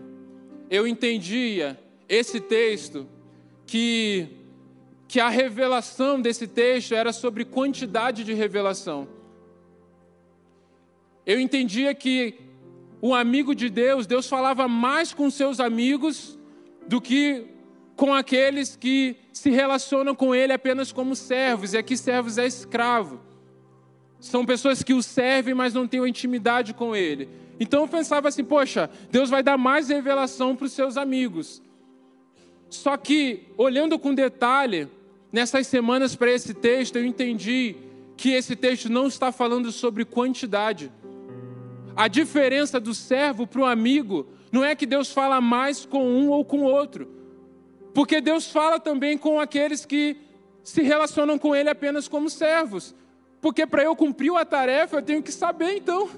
[0.69, 3.07] eu entendia esse texto
[3.67, 4.42] que
[5.13, 9.07] que a revelação desse texto era sobre quantidade de revelação.
[11.27, 12.41] Eu entendia que
[13.03, 16.39] um amigo de Deus, Deus falava mais com seus amigos
[16.89, 17.45] do que
[17.95, 23.21] com aqueles que se relacionam com Ele apenas como servos, e aqui servos é escravo.
[24.19, 27.29] São pessoas que o servem, mas não têm intimidade com Ele.
[27.61, 31.61] Então eu pensava assim: poxa, Deus vai dar mais revelação para os seus amigos.
[32.71, 34.89] Só que, olhando com detalhe,
[35.33, 37.77] nessas semanas para esse texto, eu entendi
[38.17, 40.93] que esse texto não está falando sobre quantidade
[41.97, 46.31] a diferença do servo para o amigo não é que Deus fala mais com um
[46.31, 47.09] ou com outro,
[47.95, 50.17] porque Deus fala também com aqueles que
[50.63, 52.95] se relacionam com Ele apenas como servos.
[53.41, 56.09] Porque para eu cumprir a tarefa, eu tenho que saber então,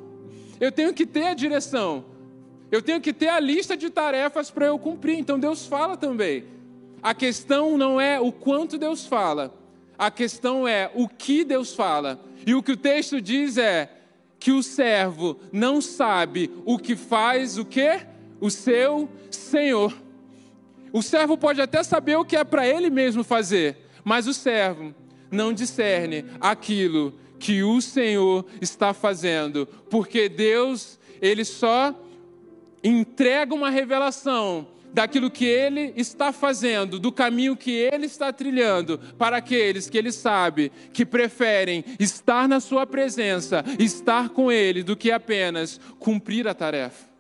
[0.61, 2.05] eu tenho que ter a direção,
[2.71, 5.19] eu tenho que ter a lista de tarefas para eu cumprir.
[5.19, 6.45] Então Deus fala também.
[7.05, 9.55] A questão não é o quanto Deus fala,
[9.99, 12.19] a questão é o que Deus fala.
[12.47, 13.91] E o que o texto diz é:
[14.39, 18.01] que o servo não sabe o que faz o que?
[18.41, 19.95] O seu senhor.
[20.95, 24.95] O servo pode até saber o que é para ele mesmo fazer, mas o servo
[25.31, 31.95] não discerne aquilo que o Senhor está fazendo, porque Deus, ele só
[32.83, 39.39] entrega uma revelação daquilo que ele está fazendo, do caminho que ele está trilhando, para
[39.39, 45.11] aqueles que ele sabe que preferem estar na sua presença, estar com ele, do que
[45.11, 47.13] apenas cumprir a tarefa.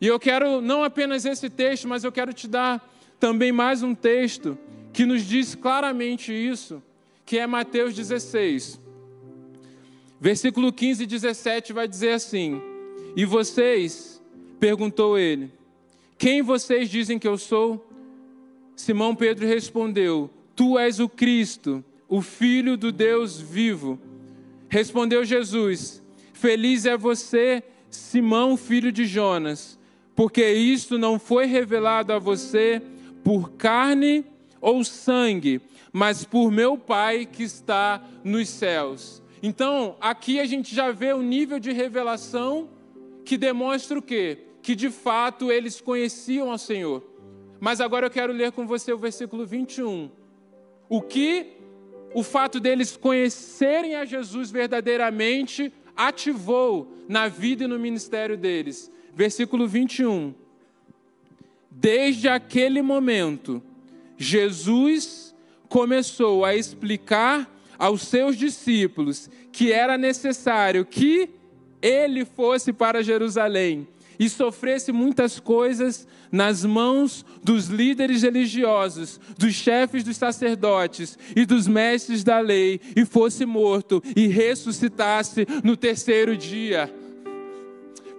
[0.00, 2.82] E eu quero não apenas esse texto, mas eu quero te dar
[3.20, 4.56] também mais um texto
[4.94, 6.82] que nos diz claramente isso,
[7.26, 8.80] que é Mateus 16.
[10.18, 12.62] Versículo 15 e 17 vai dizer assim:
[13.14, 14.22] E vocês,
[14.58, 15.57] perguntou ele,
[16.18, 17.88] quem vocês dizem que eu sou?
[18.74, 24.00] Simão Pedro respondeu: Tu és o Cristo, o Filho do Deus vivo.
[24.68, 26.02] Respondeu Jesus:
[26.32, 29.78] Feliz é você, Simão, filho de Jonas,
[30.16, 32.82] porque isto não foi revelado a você
[33.22, 34.24] por carne
[34.60, 35.60] ou sangue,
[35.92, 39.22] mas por meu Pai que está nos céus.
[39.40, 42.68] Então, aqui a gente já vê o nível de revelação
[43.24, 44.47] que demonstra o quê?
[44.68, 47.02] Que de fato eles conheciam ao Senhor.
[47.58, 50.10] Mas agora eu quero ler com você o versículo 21.
[50.90, 51.54] O que
[52.12, 58.92] o fato deles conhecerem a Jesus verdadeiramente ativou na vida e no ministério deles.
[59.14, 60.34] Versículo 21.
[61.70, 63.62] Desde aquele momento,
[64.18, 65.34] Jesus
[65.66, 71.30] começou a explicar aos seus discípulos que era necessário que
[71.80, 80.04] ele fosse para Jerusalém e sofresse muitas coisas nas mãos dos líderes religiosos, dos chefes
[80.04, 86.92] dos sacerdotes e dos mestres da lei, e fosse morto e ressuscitasse no terceiro dia.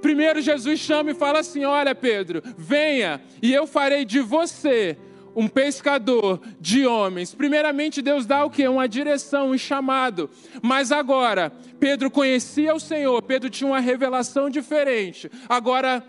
[0.02, 4.98] Primeiro Jesus chama e fala assim: Olha, Pedro, venha e eu farei de você
[5.36, 7.34] um pescador de homens.
[7.34, 8.68] Primeiramente, Deus dá o que?
[8.68, 10.30] Uma direção, um chamado.
[10.62, 15.30] Mas agora, Pedro conhecia o Senhor, Pedro tinha uma revelação diferente.
[15.48, 16.04] Agora,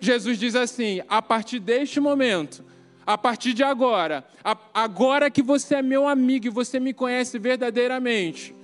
[0.00, 2.64] Jesus diz assim: a partir deste momento,
[3.06, 4.24] a partir de agora,
[4.72, 8.54] agora que você é meu amigo e você me conhece verdadeiramente,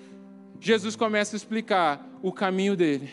[0.61, 3.11] Jesus começa a explicar o caminho dele.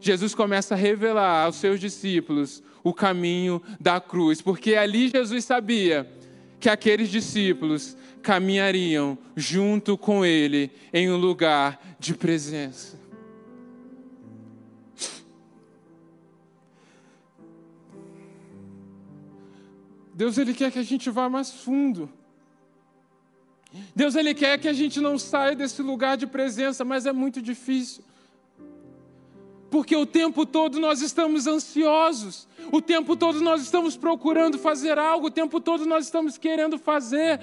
[0.00, 6.10] Jesus começa a revelar aos seus discípulos o caminho da cruz, porque ali Jesus sabia
[6.58, 12.98] que aqueles discípulos caminhariam junto com ele em um lugar de presença.
[20.14, 22.10] Deus ele quer que a gente vá mais fundo.
[23.96, 27.40] Deus ele quer que a gente não saia desse lugar de presença, mas é muito
[27.40, 28.04] difícil
[29.70, 35.28] porque o tempo todo nós estamos ansiosos, o tempo todo nós estamos procurando fazer algo,
[35.28, 37.40] o tempo todo nós estamos querendo fazer,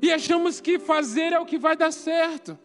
[0.00, 2.56] e achamos que fazer é o que vai dar certo.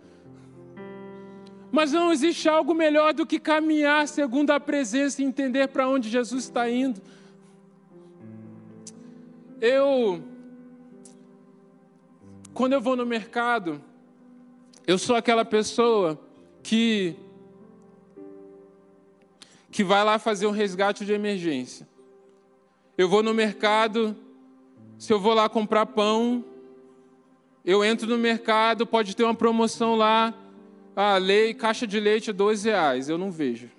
[1.72, 6.10] Mas não existe algo melhor do que caminhar segundo a presença e entender para onde
[6.10, 7.02] Jesus está indo.
[9.60, 10.22] Eu,
[12.54, 13.82] quando eu vou no mercado,
[14.86, 16.20] eu sou aquela pessoa
[16.62, 17.16] que
[19.72, 21.88] que vai lá fazer um resgate de emergência.
[22.98, 24.16] Eu vou no mercado,
[24.98, 26.44] se eu vou lá comprar pão,
[27.64, 30.34] eu entro no mercado, pode ter uma promoção lá,
[30.96, 33.70] ah, lei, caixa de leite 12 reais, eu não vejo.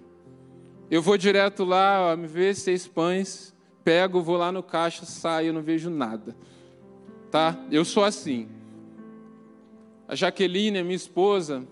[0.91, 5.53] Eu vou direto lá, ó, me vê seis pães, pego, vou lá no caixa, saio,
[5.53, 6.35] não vejo nada.
[7.31, 7.59] Tá?
[7.71, 8.49] Eu sou assim.
[10.09, 11.67] A Jaqueline, minha esposa,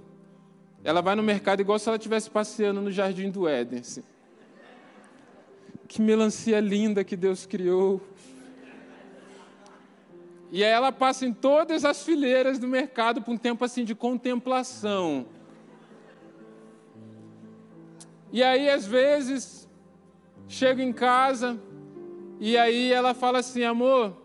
[0.83, 3.81] ela vai no mercado igual se ela estivesse passeando no jardim do Éden.
[3.81, 4.03] Assim.
[5.91, 8.01] Que melancia linda que Deus criou.
[10.53, 13.93] E aí ela passa em todas as fileiras do mercado por um tempo assim de
[13.93, 15.27] contemplação.
[18.33, 19.69] E aí, às vezes,
[20.47, 21.61] chego em casa
[22.39, 24.17] e aí ela fala assim: amor,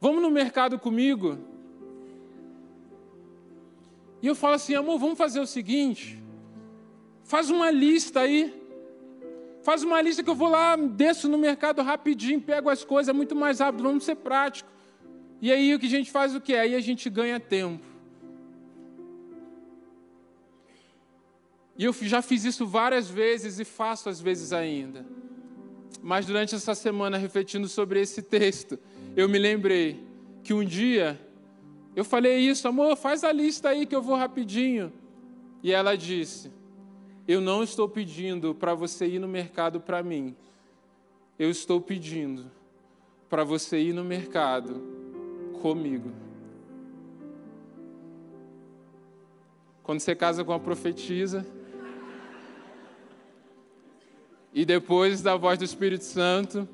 [0.00, 1.38] vamos no mercado comigo?
[4.20, 6.20] E eu falo assim, amor, vamos fazer o seguinte:
[7.22, 8.60] faz uma lista aí.
[9.62, 13.12] Faz uma lista que eu vou lá, desço no mercado rapidinho, pego as coisas, é
[13.12, 14.68] muito mais rápido, vamos ser prático.
[15.40, 16.54] E aí o que a gente faz o que?
[16.54, 17.84] Aí a gente ganha tempo.
[21.78, 25.06] E eu já fiz isso várias vezes e faço às vezes ainda.
[26.02, 28.78] Mas durante essa semana, refletindo sobre esse texto,
[29.16, 30.04] eu me lembrei
[30.42, 31.18] que um dia
[31.94, 34.92] eu falei isso, amor, faz a lista aí que eu vou rapidinho.
[35.62, 36.50] E ela disse:
[37.26, 40.34] Eu não estou pedindo para você ir no mercado para mim.
[41.38, 42.50] Eu estou pedindo
[43.28, 44.82] para você ir no mercado
[45.60, 46.12] comigo.
[49.82, 51.46] Quando você casa com uma profetisa,
[54.52, 56.68] e depois da voz do Espírito Santo,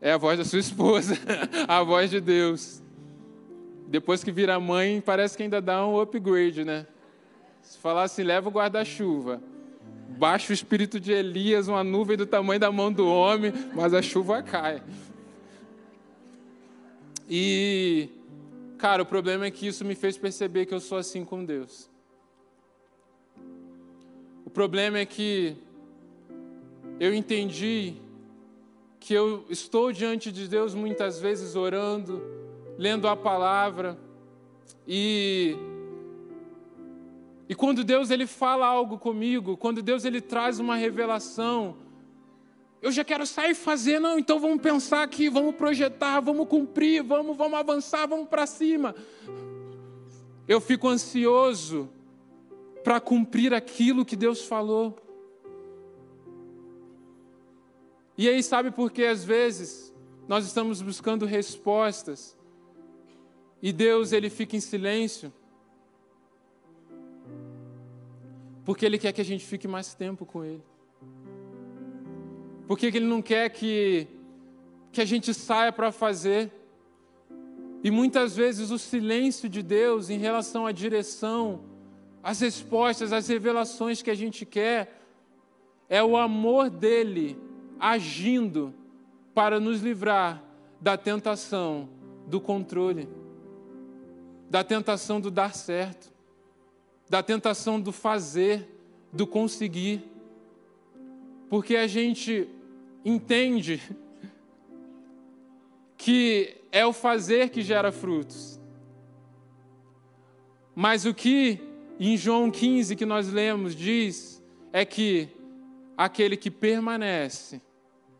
[0.00, 1.14] é a voz da sua esposa,
[1.68, 2.82] a voz de Deus
[3.90, 6.86] depois que vira mãe, parece que ainda dá um upgrade, né?
[7.60, 9.42] Se falar assim, leva o guarda-chuva.
[10.18, 14.02] Baixa o espírito de Elias, uma nuvem do tamanho da mão do homem, mas a
[14.02, 14.82] chuva cai.
[17.28, 18.08] E,
[18.76, 21.88] cara, o problema é que isso me fez perceber que eu sou assim com Deus.
[24.44, 25.56] O problema é que
[26.98, 27.94] eu entendi
[28.98, 32.22] que eu estou diante de Deus muitas vezes orando,
[32.76, 33.96] lendo a palavra
[34.86, 35.56] e
[37.50, 41.76] e quando Deus ele fala algo comigo, quando Deus ele traz uma revelação,
[42.80, 47.36] eu já quero sair fazer, não, então vamos pensar aqui, vamos projetar, vamos cumprir, vamos,
[47.36, 48.94] vamos avançar, vamos para cima.
[50.46, 51.90] Eu fico ansioso
[52.84, 54.96] para cumprir aquilo que Deus falou.
[58.16, 59.92] E aí, sabe por que às vezes
[60.28, 62.36] nós estamos buscando respostas
[63.60, 65.32] e Deus ele fica em silêncio,
[68.70, 70.62] porque Ele quer que a gente fique mais tempo com Ele.
[72.68, 74.06] Porque Ele não quer que,
[74.92, 76.52] que a gente saia para fazer.
[77.82, 81.64] E muitas vezes o silêncio de Deus em relação à direção,
[82.22, 85.02] às respostas, às revelações que a gente quer,
[85.88, 87.36] é o amor dele
[87.76, 88.72] agindo
[89.34, 90.44] para nos livrar
[90.80, 91.88] da tentação
[92.24, 93.08] do controle,
[94.48, 96.09] da tentação do dar certo,
[97.10, 98.68] da tentação do fazer,
[99.12, 100.08] do conseguir.
[101.48, 102.48] Porque a gente
[103.04, 103.82] entende
[105.98, 108.60] que é o fazer que gera frutos.
[110.74, 111.60] Mas o que
[111.98, 114.40] em João 15 que nós lemos diz
[114.72, 115.28] é que
[115.96, 117.60] aquele que permanece,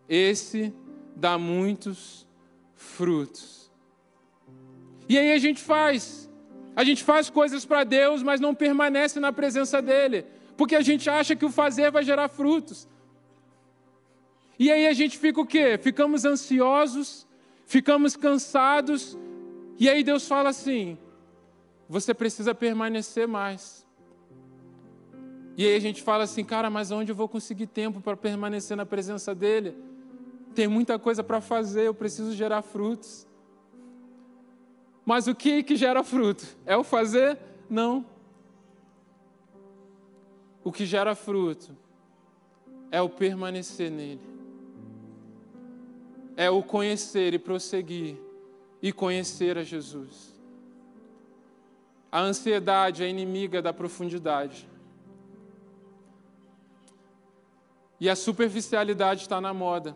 [0.09, 0.75] esse
[1.15, 2.27] dá muitos
[2.75, 3.71] frutos.
[5.09, 6.30] E aí a gente faz,
[6.75, 10.25] a gente faz coisas para Deus, mas não permanece na presença dele,
[10.57, 12.89] porque a gente acha que o fazer vai gerar frutos.
[14.59, 15.79] E aí a gente fica o quê?
[15.81, 17.27] Ficamos ansiosos,
[17.67, 19.19] ficamos cansados,
[19.79, 20.99] e aí Deus fala assim:
[21.89, 23.87] você precisa permanecer mais.
[25.57, 28.77] E aí a gente fala assim, cara, mas onde eu vou conseguir tempo para permanecer
[28.77, 29.77] na presença dele?
[30.55, 33.27] Tem muita coisa para fazer, eu preciso gerar frutos.
[35.05, 36.47] Mas o que que gera fruto?
[36.65, 37.39] É o fazer?
[37.69, 38.05] Não.
[40.63, 41.77] O que gera fruto
[42.91, 44.31] é o permanecer nele
[46.41, 48.17] é o conhecer e prosseguir
[48.81, 50.35] e conhecer a Jesus.
[52.11, 54.67] A ansiedade é inimiga da profundidade.
[58.01, 59.95] E a superficialidade está na moda.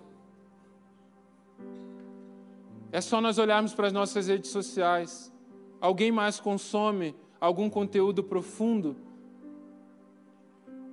[2.95, 5.35] É só nós olharmos para as nossas redes sociais.
[5.81, 8.97] Alguém mais consome algum conteúdo profundo?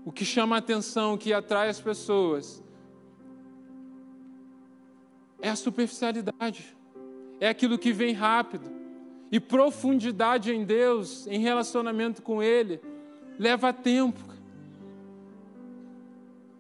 [0.03, 2.63] O que chama a atenção, o que atrai as pessoas,
[5.39, 6.75] é a superficialidade,
[7.39, 8.71] é aquilo que vem rápido.
[9.31, 12.81] E profundidade em Deus, em relacionamento com Ele,
[13.37, 14.19] leva tempo.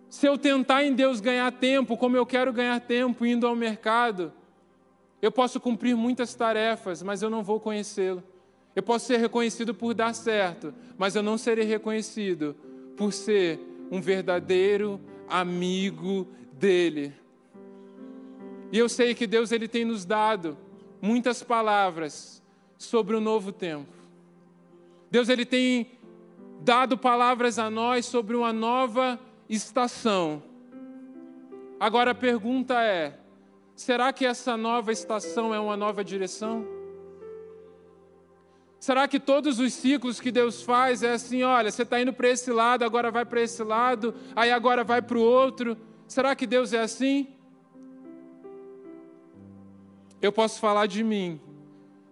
[0.07, 4.31] Se eu tentar em Deus ganhar tempo, como eu quero ganhar tempo indo ao mercado,
[5.21, 8.23] eu posso cumprir muitas tarefas, mas eu não vou conhecê-lo.
[8.75, 12.55] Eu posso ser reconhecido por dar certo, mas eu não serei reconhecido
[12.95, 13.59] por ser
[13.91, 17.13] um verdadeiro amigo dele.
[18.71, 20.57] E eu sei que Deus ele tem nos dado
[21.01, 22.41] muitas palavras
[22.77, 23.93] sobre o novo tempo.
[25.09, 25.91] Deus ele tem
[26.61, 29.19] dado palavras a nós sobre uma nova
[29.49, 30.41] estação.
[31.79, 33.19] Agora a pergunta é:
[33.75, 36.65] será que essa nova estação é uma nova direção?
[38.79, 42.29] Será que todos os ciclos que Deus faz é assim, olha, você está indo para
[42.29, 45.77] esse lado, agora vai para esse lado, aí agora vai para o outro?
[46.07, 47.27] Será que Deus é assim?
[50.21, 51.41] eu posso falar de mim,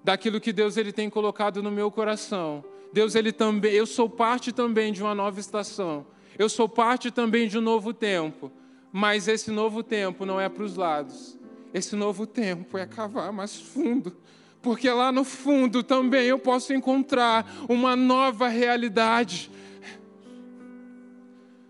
[0.03, 2.63] daquilo que Deus ele tem colocado no meu coração.
[2.91, 6.07] Deus ele também, eu sou parte também de uma nova estação.
[6.37, 8.51] Eu sou parte também de um novo tempo.
[8.91, 11.38] Mas esse novo tempo não é para os lados.
[11.73, 14.15] Esse novo tempo é cavar mais fundo.
[14.61, 19.49] Porque lá no fundo também eu posso encontrar uma nova realidade.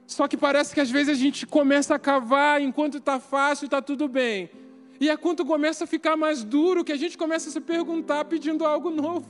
[0.08, 3.82] Só que parece que às vezes a gente começa a cavar enquanto está fácil, está
[3.82, 4.50] tudo bem.
[5.00, 8.26] E é quando começa a ficar mais duro que a gente começa a se perguntar
[8.26, 9.28] pedindo algo novo.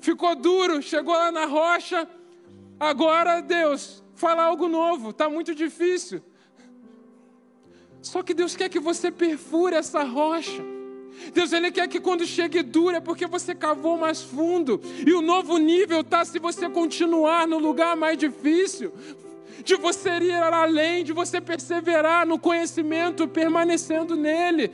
[0.00, 2.08] Ficou duro, chegou lá na rocha,
[2.78, 6.22] agora Deus, fala algo novo, está muito difícil.
[8.02, 10.62] Só que Deus quer que você perfure essa rocha.
[11.34, 14.80] Deus ele quer que quando chegue duro é porque você cavou mais fundo.
[15.06, 18.92] E o novo nível está se você continuar no lugar mais difícil
[19.64, 24.70] de você ir além, de você perseverar no conhecimento, permanecendo nele.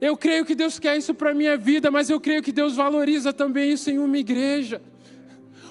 [0.00, 3.32] Eu creio que Deus quer isso para minha vida, mas eu creio que Deus valoriza
[3.32, 4.80] também isso em uma igreja.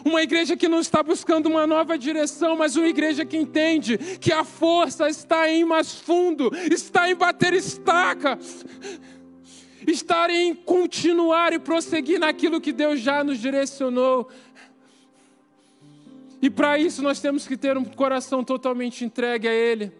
[0.05, 4.31] Uma igreja que não está buscando uma nova direção, mas uma igreja que entende que
[4.31, 8.37] a força está em mais fundo, está em bater estaca,
[9.87, 14.29] está em continuar e prosseguir naquilo que Deus já nos direcionou.
[16.41, 19.91] E para isso nós temos que ter um coração totalmente entregue a Ele.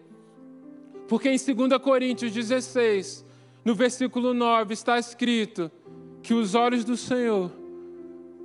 [1.08, 3.24] Porque em 2 Coríntios 16,
[3.64, 5.70] no versículo 9, está escrito
[6.22, 7.63] que os olhos do Senhor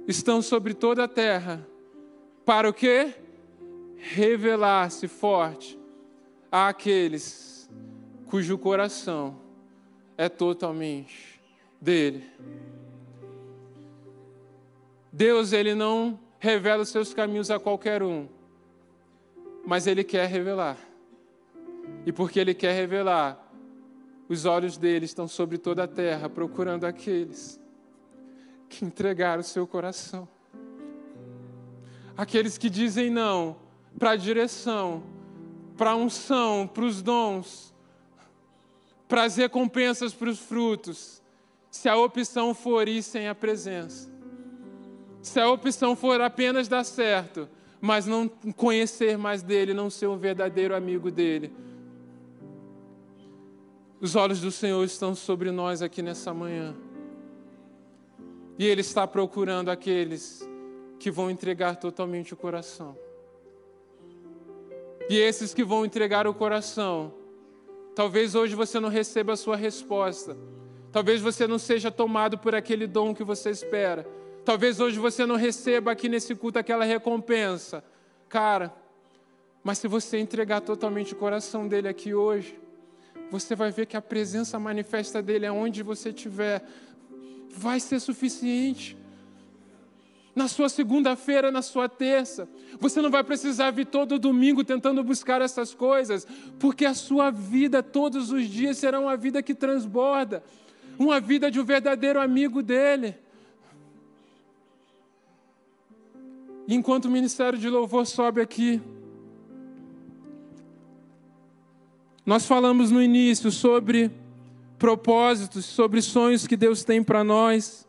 [0.09, 1.65] estão sobre toda a terra.
[2.43, 3.13] Para o quê?
[3.95, 5.79] Revelar-se forte
[6.51, 7.69] àqueles
[8.25, 9.39] cujo coração
[10.17, 11.39] é totalmente
[11.79, 12.23] dele.
[15.11, 18.27] Deus, ele não revela os seus caminhos a qualquer um,
[19.65, 20.77] mas ele quer revelar.
[22.05, 23.37] E porque ele quer revelar,
[24.27, 27.58] os olhos dele estão sobre toda a terra, procurando aqueles
[28.69, 30.27] que entregaram o seu coração.
[32.15, 33.57] Aqueles que dizem não
[33.97, 35.03] para a direção,
[35.75, 37.73] para a unção, para os dons,
[39.07, 41.21] para as recompensas, para os frutos,
[41.71, 44.09] se a opção for ir sem a presença.
[45.21, 47.49] Se a opção for apenas dar certo,
[47.81, 51.51] mas não conhecer mais dele, não ser um verdadeiro amigo dele.
[54.01, 56.75] Os olhos do Senhor estão sobre nós aqui nessa manhã.
[58.59, 60.47] E Ele está procurando aqueles
[60.99, 62.95] que vão entregar totalmente o coração.
[65.09, 67.13] E esses que vão entregar o coração,
[67.95, 70.37] talvez hoje você não receba a sua resposta.
[70.91, 74.05] Talvez você não seja tomado por aquele dom que você espera.
[74.43, 77.81] Talvez hoje você não receba aqui nesse culto aquela recompensa.
[78.27, 78.73] Cara,
[79.63, 82.59] mas se você entregar totalmente o coração dele aqui hoje,
[83.31, 86.61] você vai ver que a presença manifesta dele aonde você estiver
[87.49, 88.97] vai ser suficiente.
[90.35, 92.47] Na sua segunda-feira, na sua terça,
[92.79, 96.25] você não vai precisar vir todo domingo tentando buscar essas coisas,
[96.59, 100.43] porque a sua vida todos os dias será uma vida que transborda,
[100.97, 103.15] uma vida de um verdadeiro amigo dele.
[106.75, 108.79] enquanto o ministério de louvor sobe aqui,
[112.23, 114.11] nós falamos no início sobre
[114.79, 117.85] propósitos, sobre sonhos que Deus tem para nós.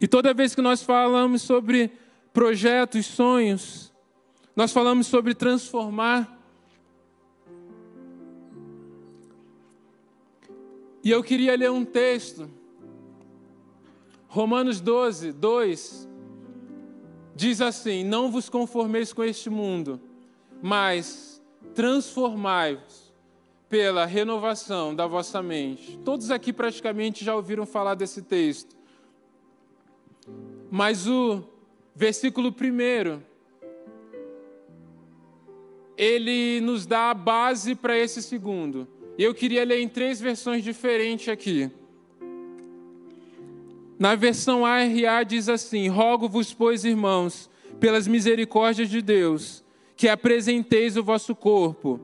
[0.00, 1.90] E toda vez que nós falamos sobre
[2.32, 3.92] projetos, sonhos,
[4.54, 6.32] nós falamos sobre transformar.
[11.02, 12.48] E eu queria ler um texto,
[14.28, 16.08] Romanos 12, 2,
[17.34, 20.00] diz assim: Não vos conformeis com este mundo,
[20.62, 21.42] mas
[21.74, 23.05] transformai-vos
[23.68, 25.98] pela renovação da vossa mente.
[26.04, 28.76] Todos aqui praticamente já ouviram falar desse texto.
[30.70, 31.42] Mas o
[31.94, 33.22] versículo primeiro,
[35.96, 38.86] ele nos dá a base para esse segundo.
[39.18, 41.70] E eu queria ler em três versões diferentes aqui.
[43.98, 47.48] Na versão ARA diz assim: Rogo-vos, pois, irmãos,
[47.80, 49.64] pelas misericórdias de Deus,
[49.96, 51.98] que apresenteis o vosso corpo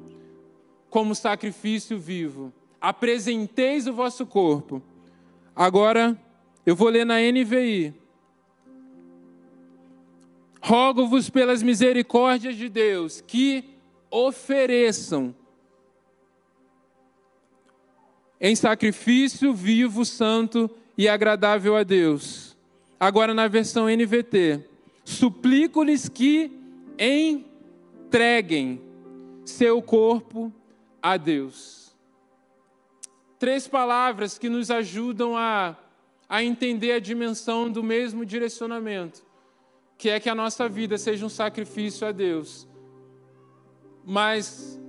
[0.92, 2.52] como sacrifício vivo.
[2.78, 4.82] Apresenteis o vosso corpo.
[5.56, 6.20] Agora,
[6.66, 7.94] eu vou ler na NVI.
[10.60, 13.64] Rogo-vos pelas misericórdias de Deus que
[14.10, 15.34] ofereçam
[18.38, 22.54] em sacrifício vivo, santo e agradável a Deus.
[23.00, 24.60] Agora na versão NVT,
[25.04, 26.52] suplico-lhes que
[26.98, 28.78] entreguem
[29.42, 30.52] seu corpo
[31.02, 31.94] a Deus.
[33.38, 35.76] Três palavras que nos ajudam a,
[36.28, 39.22] a entender a dimensão do mesmo direcionamento,
[39.98, 42.68] que é que a nossa vida seja um sacrifício a Deus.
[44.04, 44.80] Mas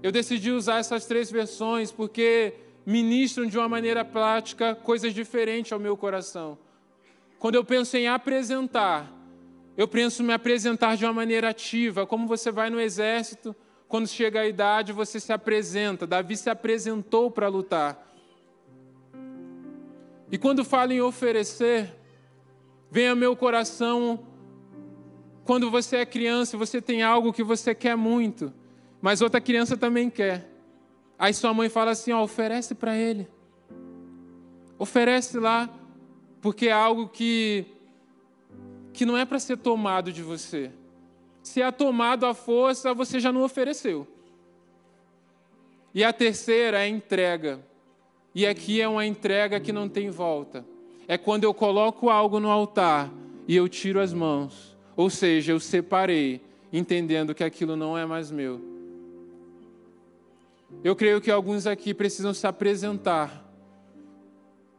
[0.00, 2.54] eu decidi usar essas três versões porque
[2.86, 6.56] ministram de uma maneira prática coisas diferentes ao meu coração.
[7.38, 9.12] Quando eu penso em apresentar,
[9.76, 13.54] eu penso em me apresentar de uma maneira ativa, como você vai no exército,
[13.88, 16.06] quando chega a idade, você se apresenta.
[16.06, 18.06] Davi se apresentou para lutar.
[20.30, 21.94] E quando falo em oferecer,
[22.90, 24.26] vem ao meu coração
[25.48, 28.52] quando você é criança, você tem algo que você quer muito,
[29.00, 30.46] mas outra criança também quer.
[31.18, 33.26] Aí sua mãe fala assim: ó, oferece para ele.
[34.78, 35.70] Oferece lá,
[36.42, 37.64] porque é algo que,
[38.92, 40.70] que não é para ser tomado de você.
[41.42, 44.06] Se é tomado à força, você já não ofereceu.
[45.94, 47.60] E a terceira é a entrega.
[48.34, 50.64] E aqui é uma entrega que não tem volta.
[51.06, 53.10] É quando eu coloco algo no altar
[53.46, 54.76] e eu tiro as mãos.
[54.94, 56.40] Ou seja, eu separei,
[56.72, 58.68] entendendo que aquilo não é mais meu
[60.82, 63.44] eu creio que alguns aqui precisam se apresentar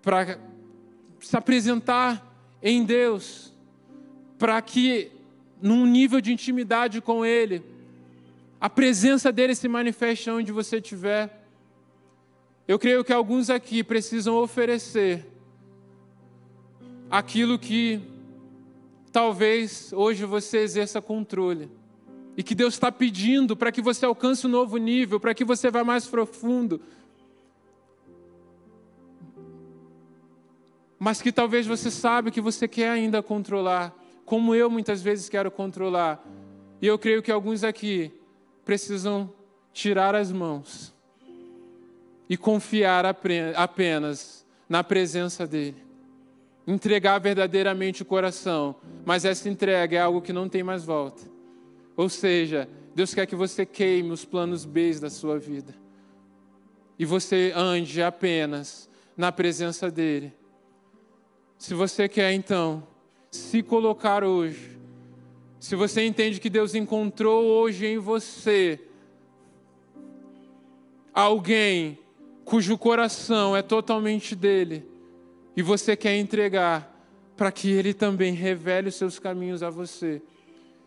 [0.01, 0.39] para
[1.19, 2.25] se apresentar
[2.63, 3.53] em Deus,
[4.37, 5.11] para que
[5.61, 7.63] num nível de intimidade com Ele,
[8.59, 11.45] a presença dele se manifeste onde você estiver.
[12.67, 15.25] Eu creio que alguns aqui precisam oferecer
[17.09, 18.01] aquilo que
[19.11, 21.69] talvez hoje você exerça controle
[22.37, 25.71] e que Deus está pedindo para que você alcance um novo nível, para que você
[25.71, 26.79] vá mais profundo.
[30.99, 33.95] mas que talvez você sabe que você quer ainda controlar,
[34.29, 36.23] como eu muitas vezes quero controlar.
[36.79, 38.13] E eu creio que alguns aqui
[38.63, 39.33] precisam
[39.73, 40.93] tirar as mãos
[42.29, 45.83] e confiar apenas na presença dEle.
[46.67, 51.23] Entregar verdadeiramente o coração, mas essa entrega é algo que não tem mais volta.
[51.97, 55.73] Ou seja, Deus quer que você queime os planos B da sua vida
[56.99, 60.31] e você ande apenas na presença dEle.
[61.57, 62.83] Se você quer então
[63.31, 64.77] se colocar hoje,
[65.59, 68.79] se você entende que Deus encontrou hoje em você
[71.13, 71.99] alguém
[72.45, 74.85] cujo coração é totalmente dele,
[75.55, 76.95] e você quer entregar
[77.35, 80.21] para que ele também revele os seus caminhos a você.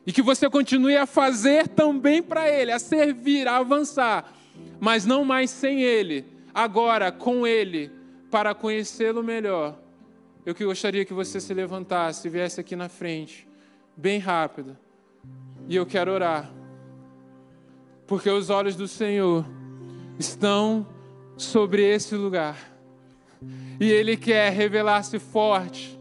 [0.07, 4.35] E que você continue a fazer também para ele, a servir, a avançar,
[4.81, 7.91] mas não mais sem ele, agora com ele,
[8.31, 9.82] para conhecê-lo melhor.
[10.45, 13.47] Eu que gostaria que você se levantasse e viesse aqui na frente,
[13.97, 14.77] bem rápido.
[15.69, 16.53] E eu quero orar.
[18.09, 19.47] Porque os olhos do Senhor
[20.19, 20.87] estão
[21.37, 22.57] sobre esse lugar.
[23.81, 25.99] E Ele quer revelar-se forte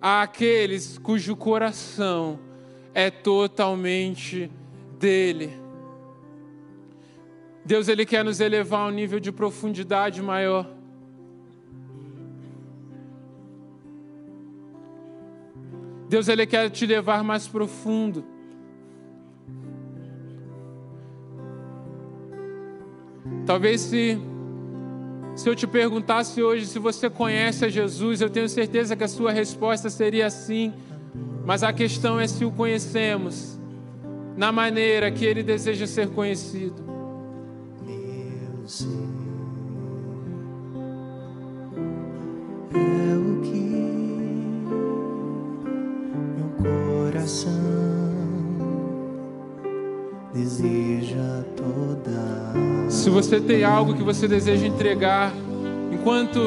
[0.00, 2.38] àqueles cujo coração
[2.94, 4.50] é totalmente
[4.98, 5.50] dele.
[7.64, 10.79] Deus, Ele quer nos elevar a um nível de profundidade maior.
[16.10, 18.24] Deus, Ele quer te levar mais profundo.
[23.46, 24.18] Talvez se,
[25.36, 29.08] se eu te perguntasse hoje se você conhece a Jesus, eu tenho certeza que a
[29.08, 30.72] sua resposta seria sim,
[31.46, 33.56] mas a questão é se o conhecemos
[34.36, 36.82] na maneira que ele deseja ser conhecido.
[37.86, 39.10] Meu Senhor,
[53.10, 55.32] se você tem algo que você deseja entregar,
[55.90, 56.38] enquanto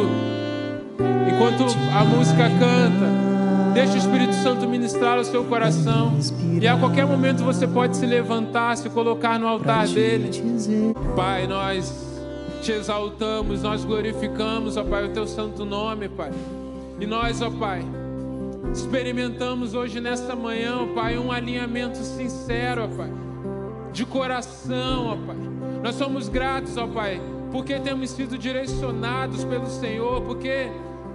[1.28, 6.14] enquanto a música canta, deixe o Espírito Santo ministrar o seu coração.
[6.62, 10.30] E a qualquer momento você pode se levantar, se colocar no altar dele.
[11.18, 12.22] Pai, nós
[12.62, 16.32] te exaltamos, nós glorificamos, ó Pai, o teu santo nome, Pai.
[16.98, 17.84] E nós, ó Pai,
[18.72, 23.12] experimentamos hoje nesta manhã, ó Pai, um alinhamento sincero, ó Pai,
[23.92, 25.53] de coração, ó Pai
[25.84, 27.22] nós somos gratos, ó Pai,
[27.52, 30.72] porque temos sido direcionados pelo Senhor, porque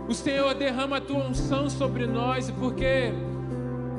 [0.06, 3.10] o Senhor derrama a tua unção sobre nós e porque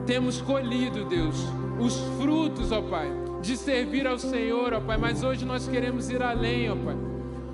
[0.06, 1.44] temos colhido, Deus,
[1.80, 3.12] os frutos, ó Pai,
[3.42, 4.96] de servir ao Senhor, ó Pai.
[4.98, 6.96] Mas hoje nós queremos ir além, ó Pai.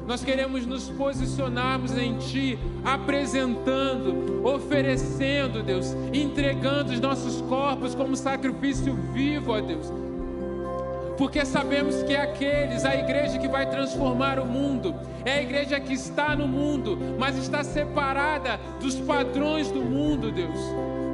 [0.05, 8.93] Nós queremos nos posicionarmos em Ti, apresentando, oferecendo, Deus, entregando os nossos corpos como sacrifício
[9.13, 10.04] vivo, ó Deus
[11.17, 15.79] porque sabemos que é aqueles, a igreja que vai transformar o mundo, é a igreja
[15.79, 20.59] que está no mundo, mas está separada dos padrões do mundo, Deus.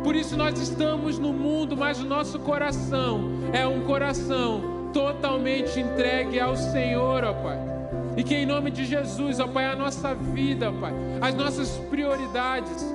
[0.04, 6.39] Por isso nós estamos no mundo, mas o nosso coração é um coração totalmente entregue
[6.39, 7.60] ao Senhor, ó Pai.
[8.18, 11.78] E que em nome de Jesus, ó Pai, a nossa vida, ó Pai, as nossas
[11.89, 12.86] prioridades,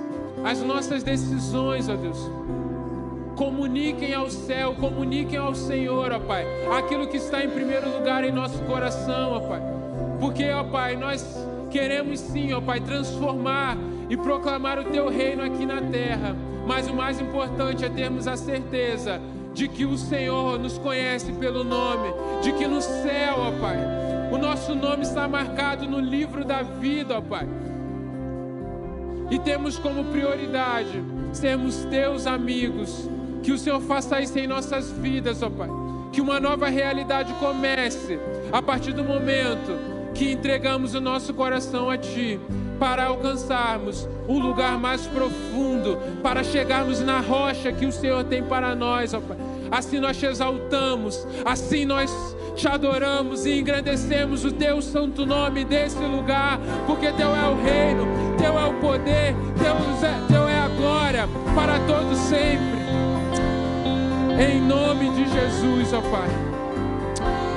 [0.45, 2.31] as nossas decisões, ó Deus,
[3.37, 8.32] Comuniquem ao céu, comuniquem ao Senhor, ó Pai, aquilo que está em primeiro lugar em
[8.32, 9.62] nosso coração, ó Pai.
[10.18, 13.76] Porque, ó Pai, nós queremos sim, ó Pai, transformar
[14.09, 16.34] e proclamar o Teu reino aqui na terra.
[16.66, 19.20] Mas o mais importante é termos a certeza
[19.53, 22.09] de que o Senhor nos conhece pelo nome,
[22.43, 23.76] de que no céu, ó Pai,
[24.32, 27.47] o nosso nome está marcado no livro da vida, ó Pai.
[29.30, 33.09] E temos como prioridade sermos teus amigos,
[33.47, 35.69] que o Senhor faça isso em nossas vidas, ó Pai.
[36.11, 38.19] Que uma nova realidade comece
[38.53, 39.71] a partir do momento
[40.13, 42.41] que entregamos o nosso coração a Ti
[42.77, 48.75] para alcançarmos um lugar mais profundo, para chegarmos na rocha que o Senhor tem para
[48.75, 49.37] nós, ó Pai.
[49.71, 52.13] Assim nós te exaltamos, assim nós
[52.57, 58.09] te adoramos e engrandecemos o teu santo nome desse lugar, porque teu é o reino,
[58.39, 62.77] teu é o poder, teu é, teu é a glória para todos sempre.
[64.39, 66.28] Em nome de Jesus, ó Pai.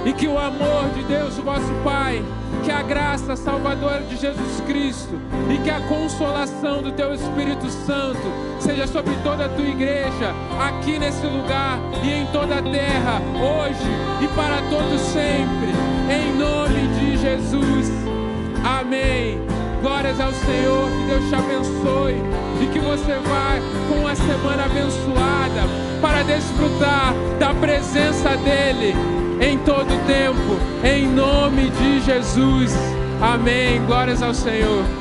[0.05, 2.23] E que o amor de Deus, o vosso Pai,
[2.63, 5.19] que a graça salvadora de Jesus Cristo
[5.53, 8.21] e que a consolação do Teu Espírito Santo
[8.59, 14.23] seja sobre toda a Tua igreja, aqui nesse lugar e em toda a terra, hoje
[14.23, 15.73] e para todos sempre.
[16.09, 17.91] Em nome de Jesus.
[18.63, 19.58] Amém.
[19.81, 22.15] Glórias ao Senhor, que Deus te abençoe
[22.61, 23.55] e que você vá
[23.87, 25.61] com uma semana abençoada
[26.01, 28.93] para desfrutar da presença dEle
[29.41, 32.73] em todo tempo, em nome de Jesus.
[33.21, 33.81] Amém.
[33.85, 34.98] Glórias ao Senhor.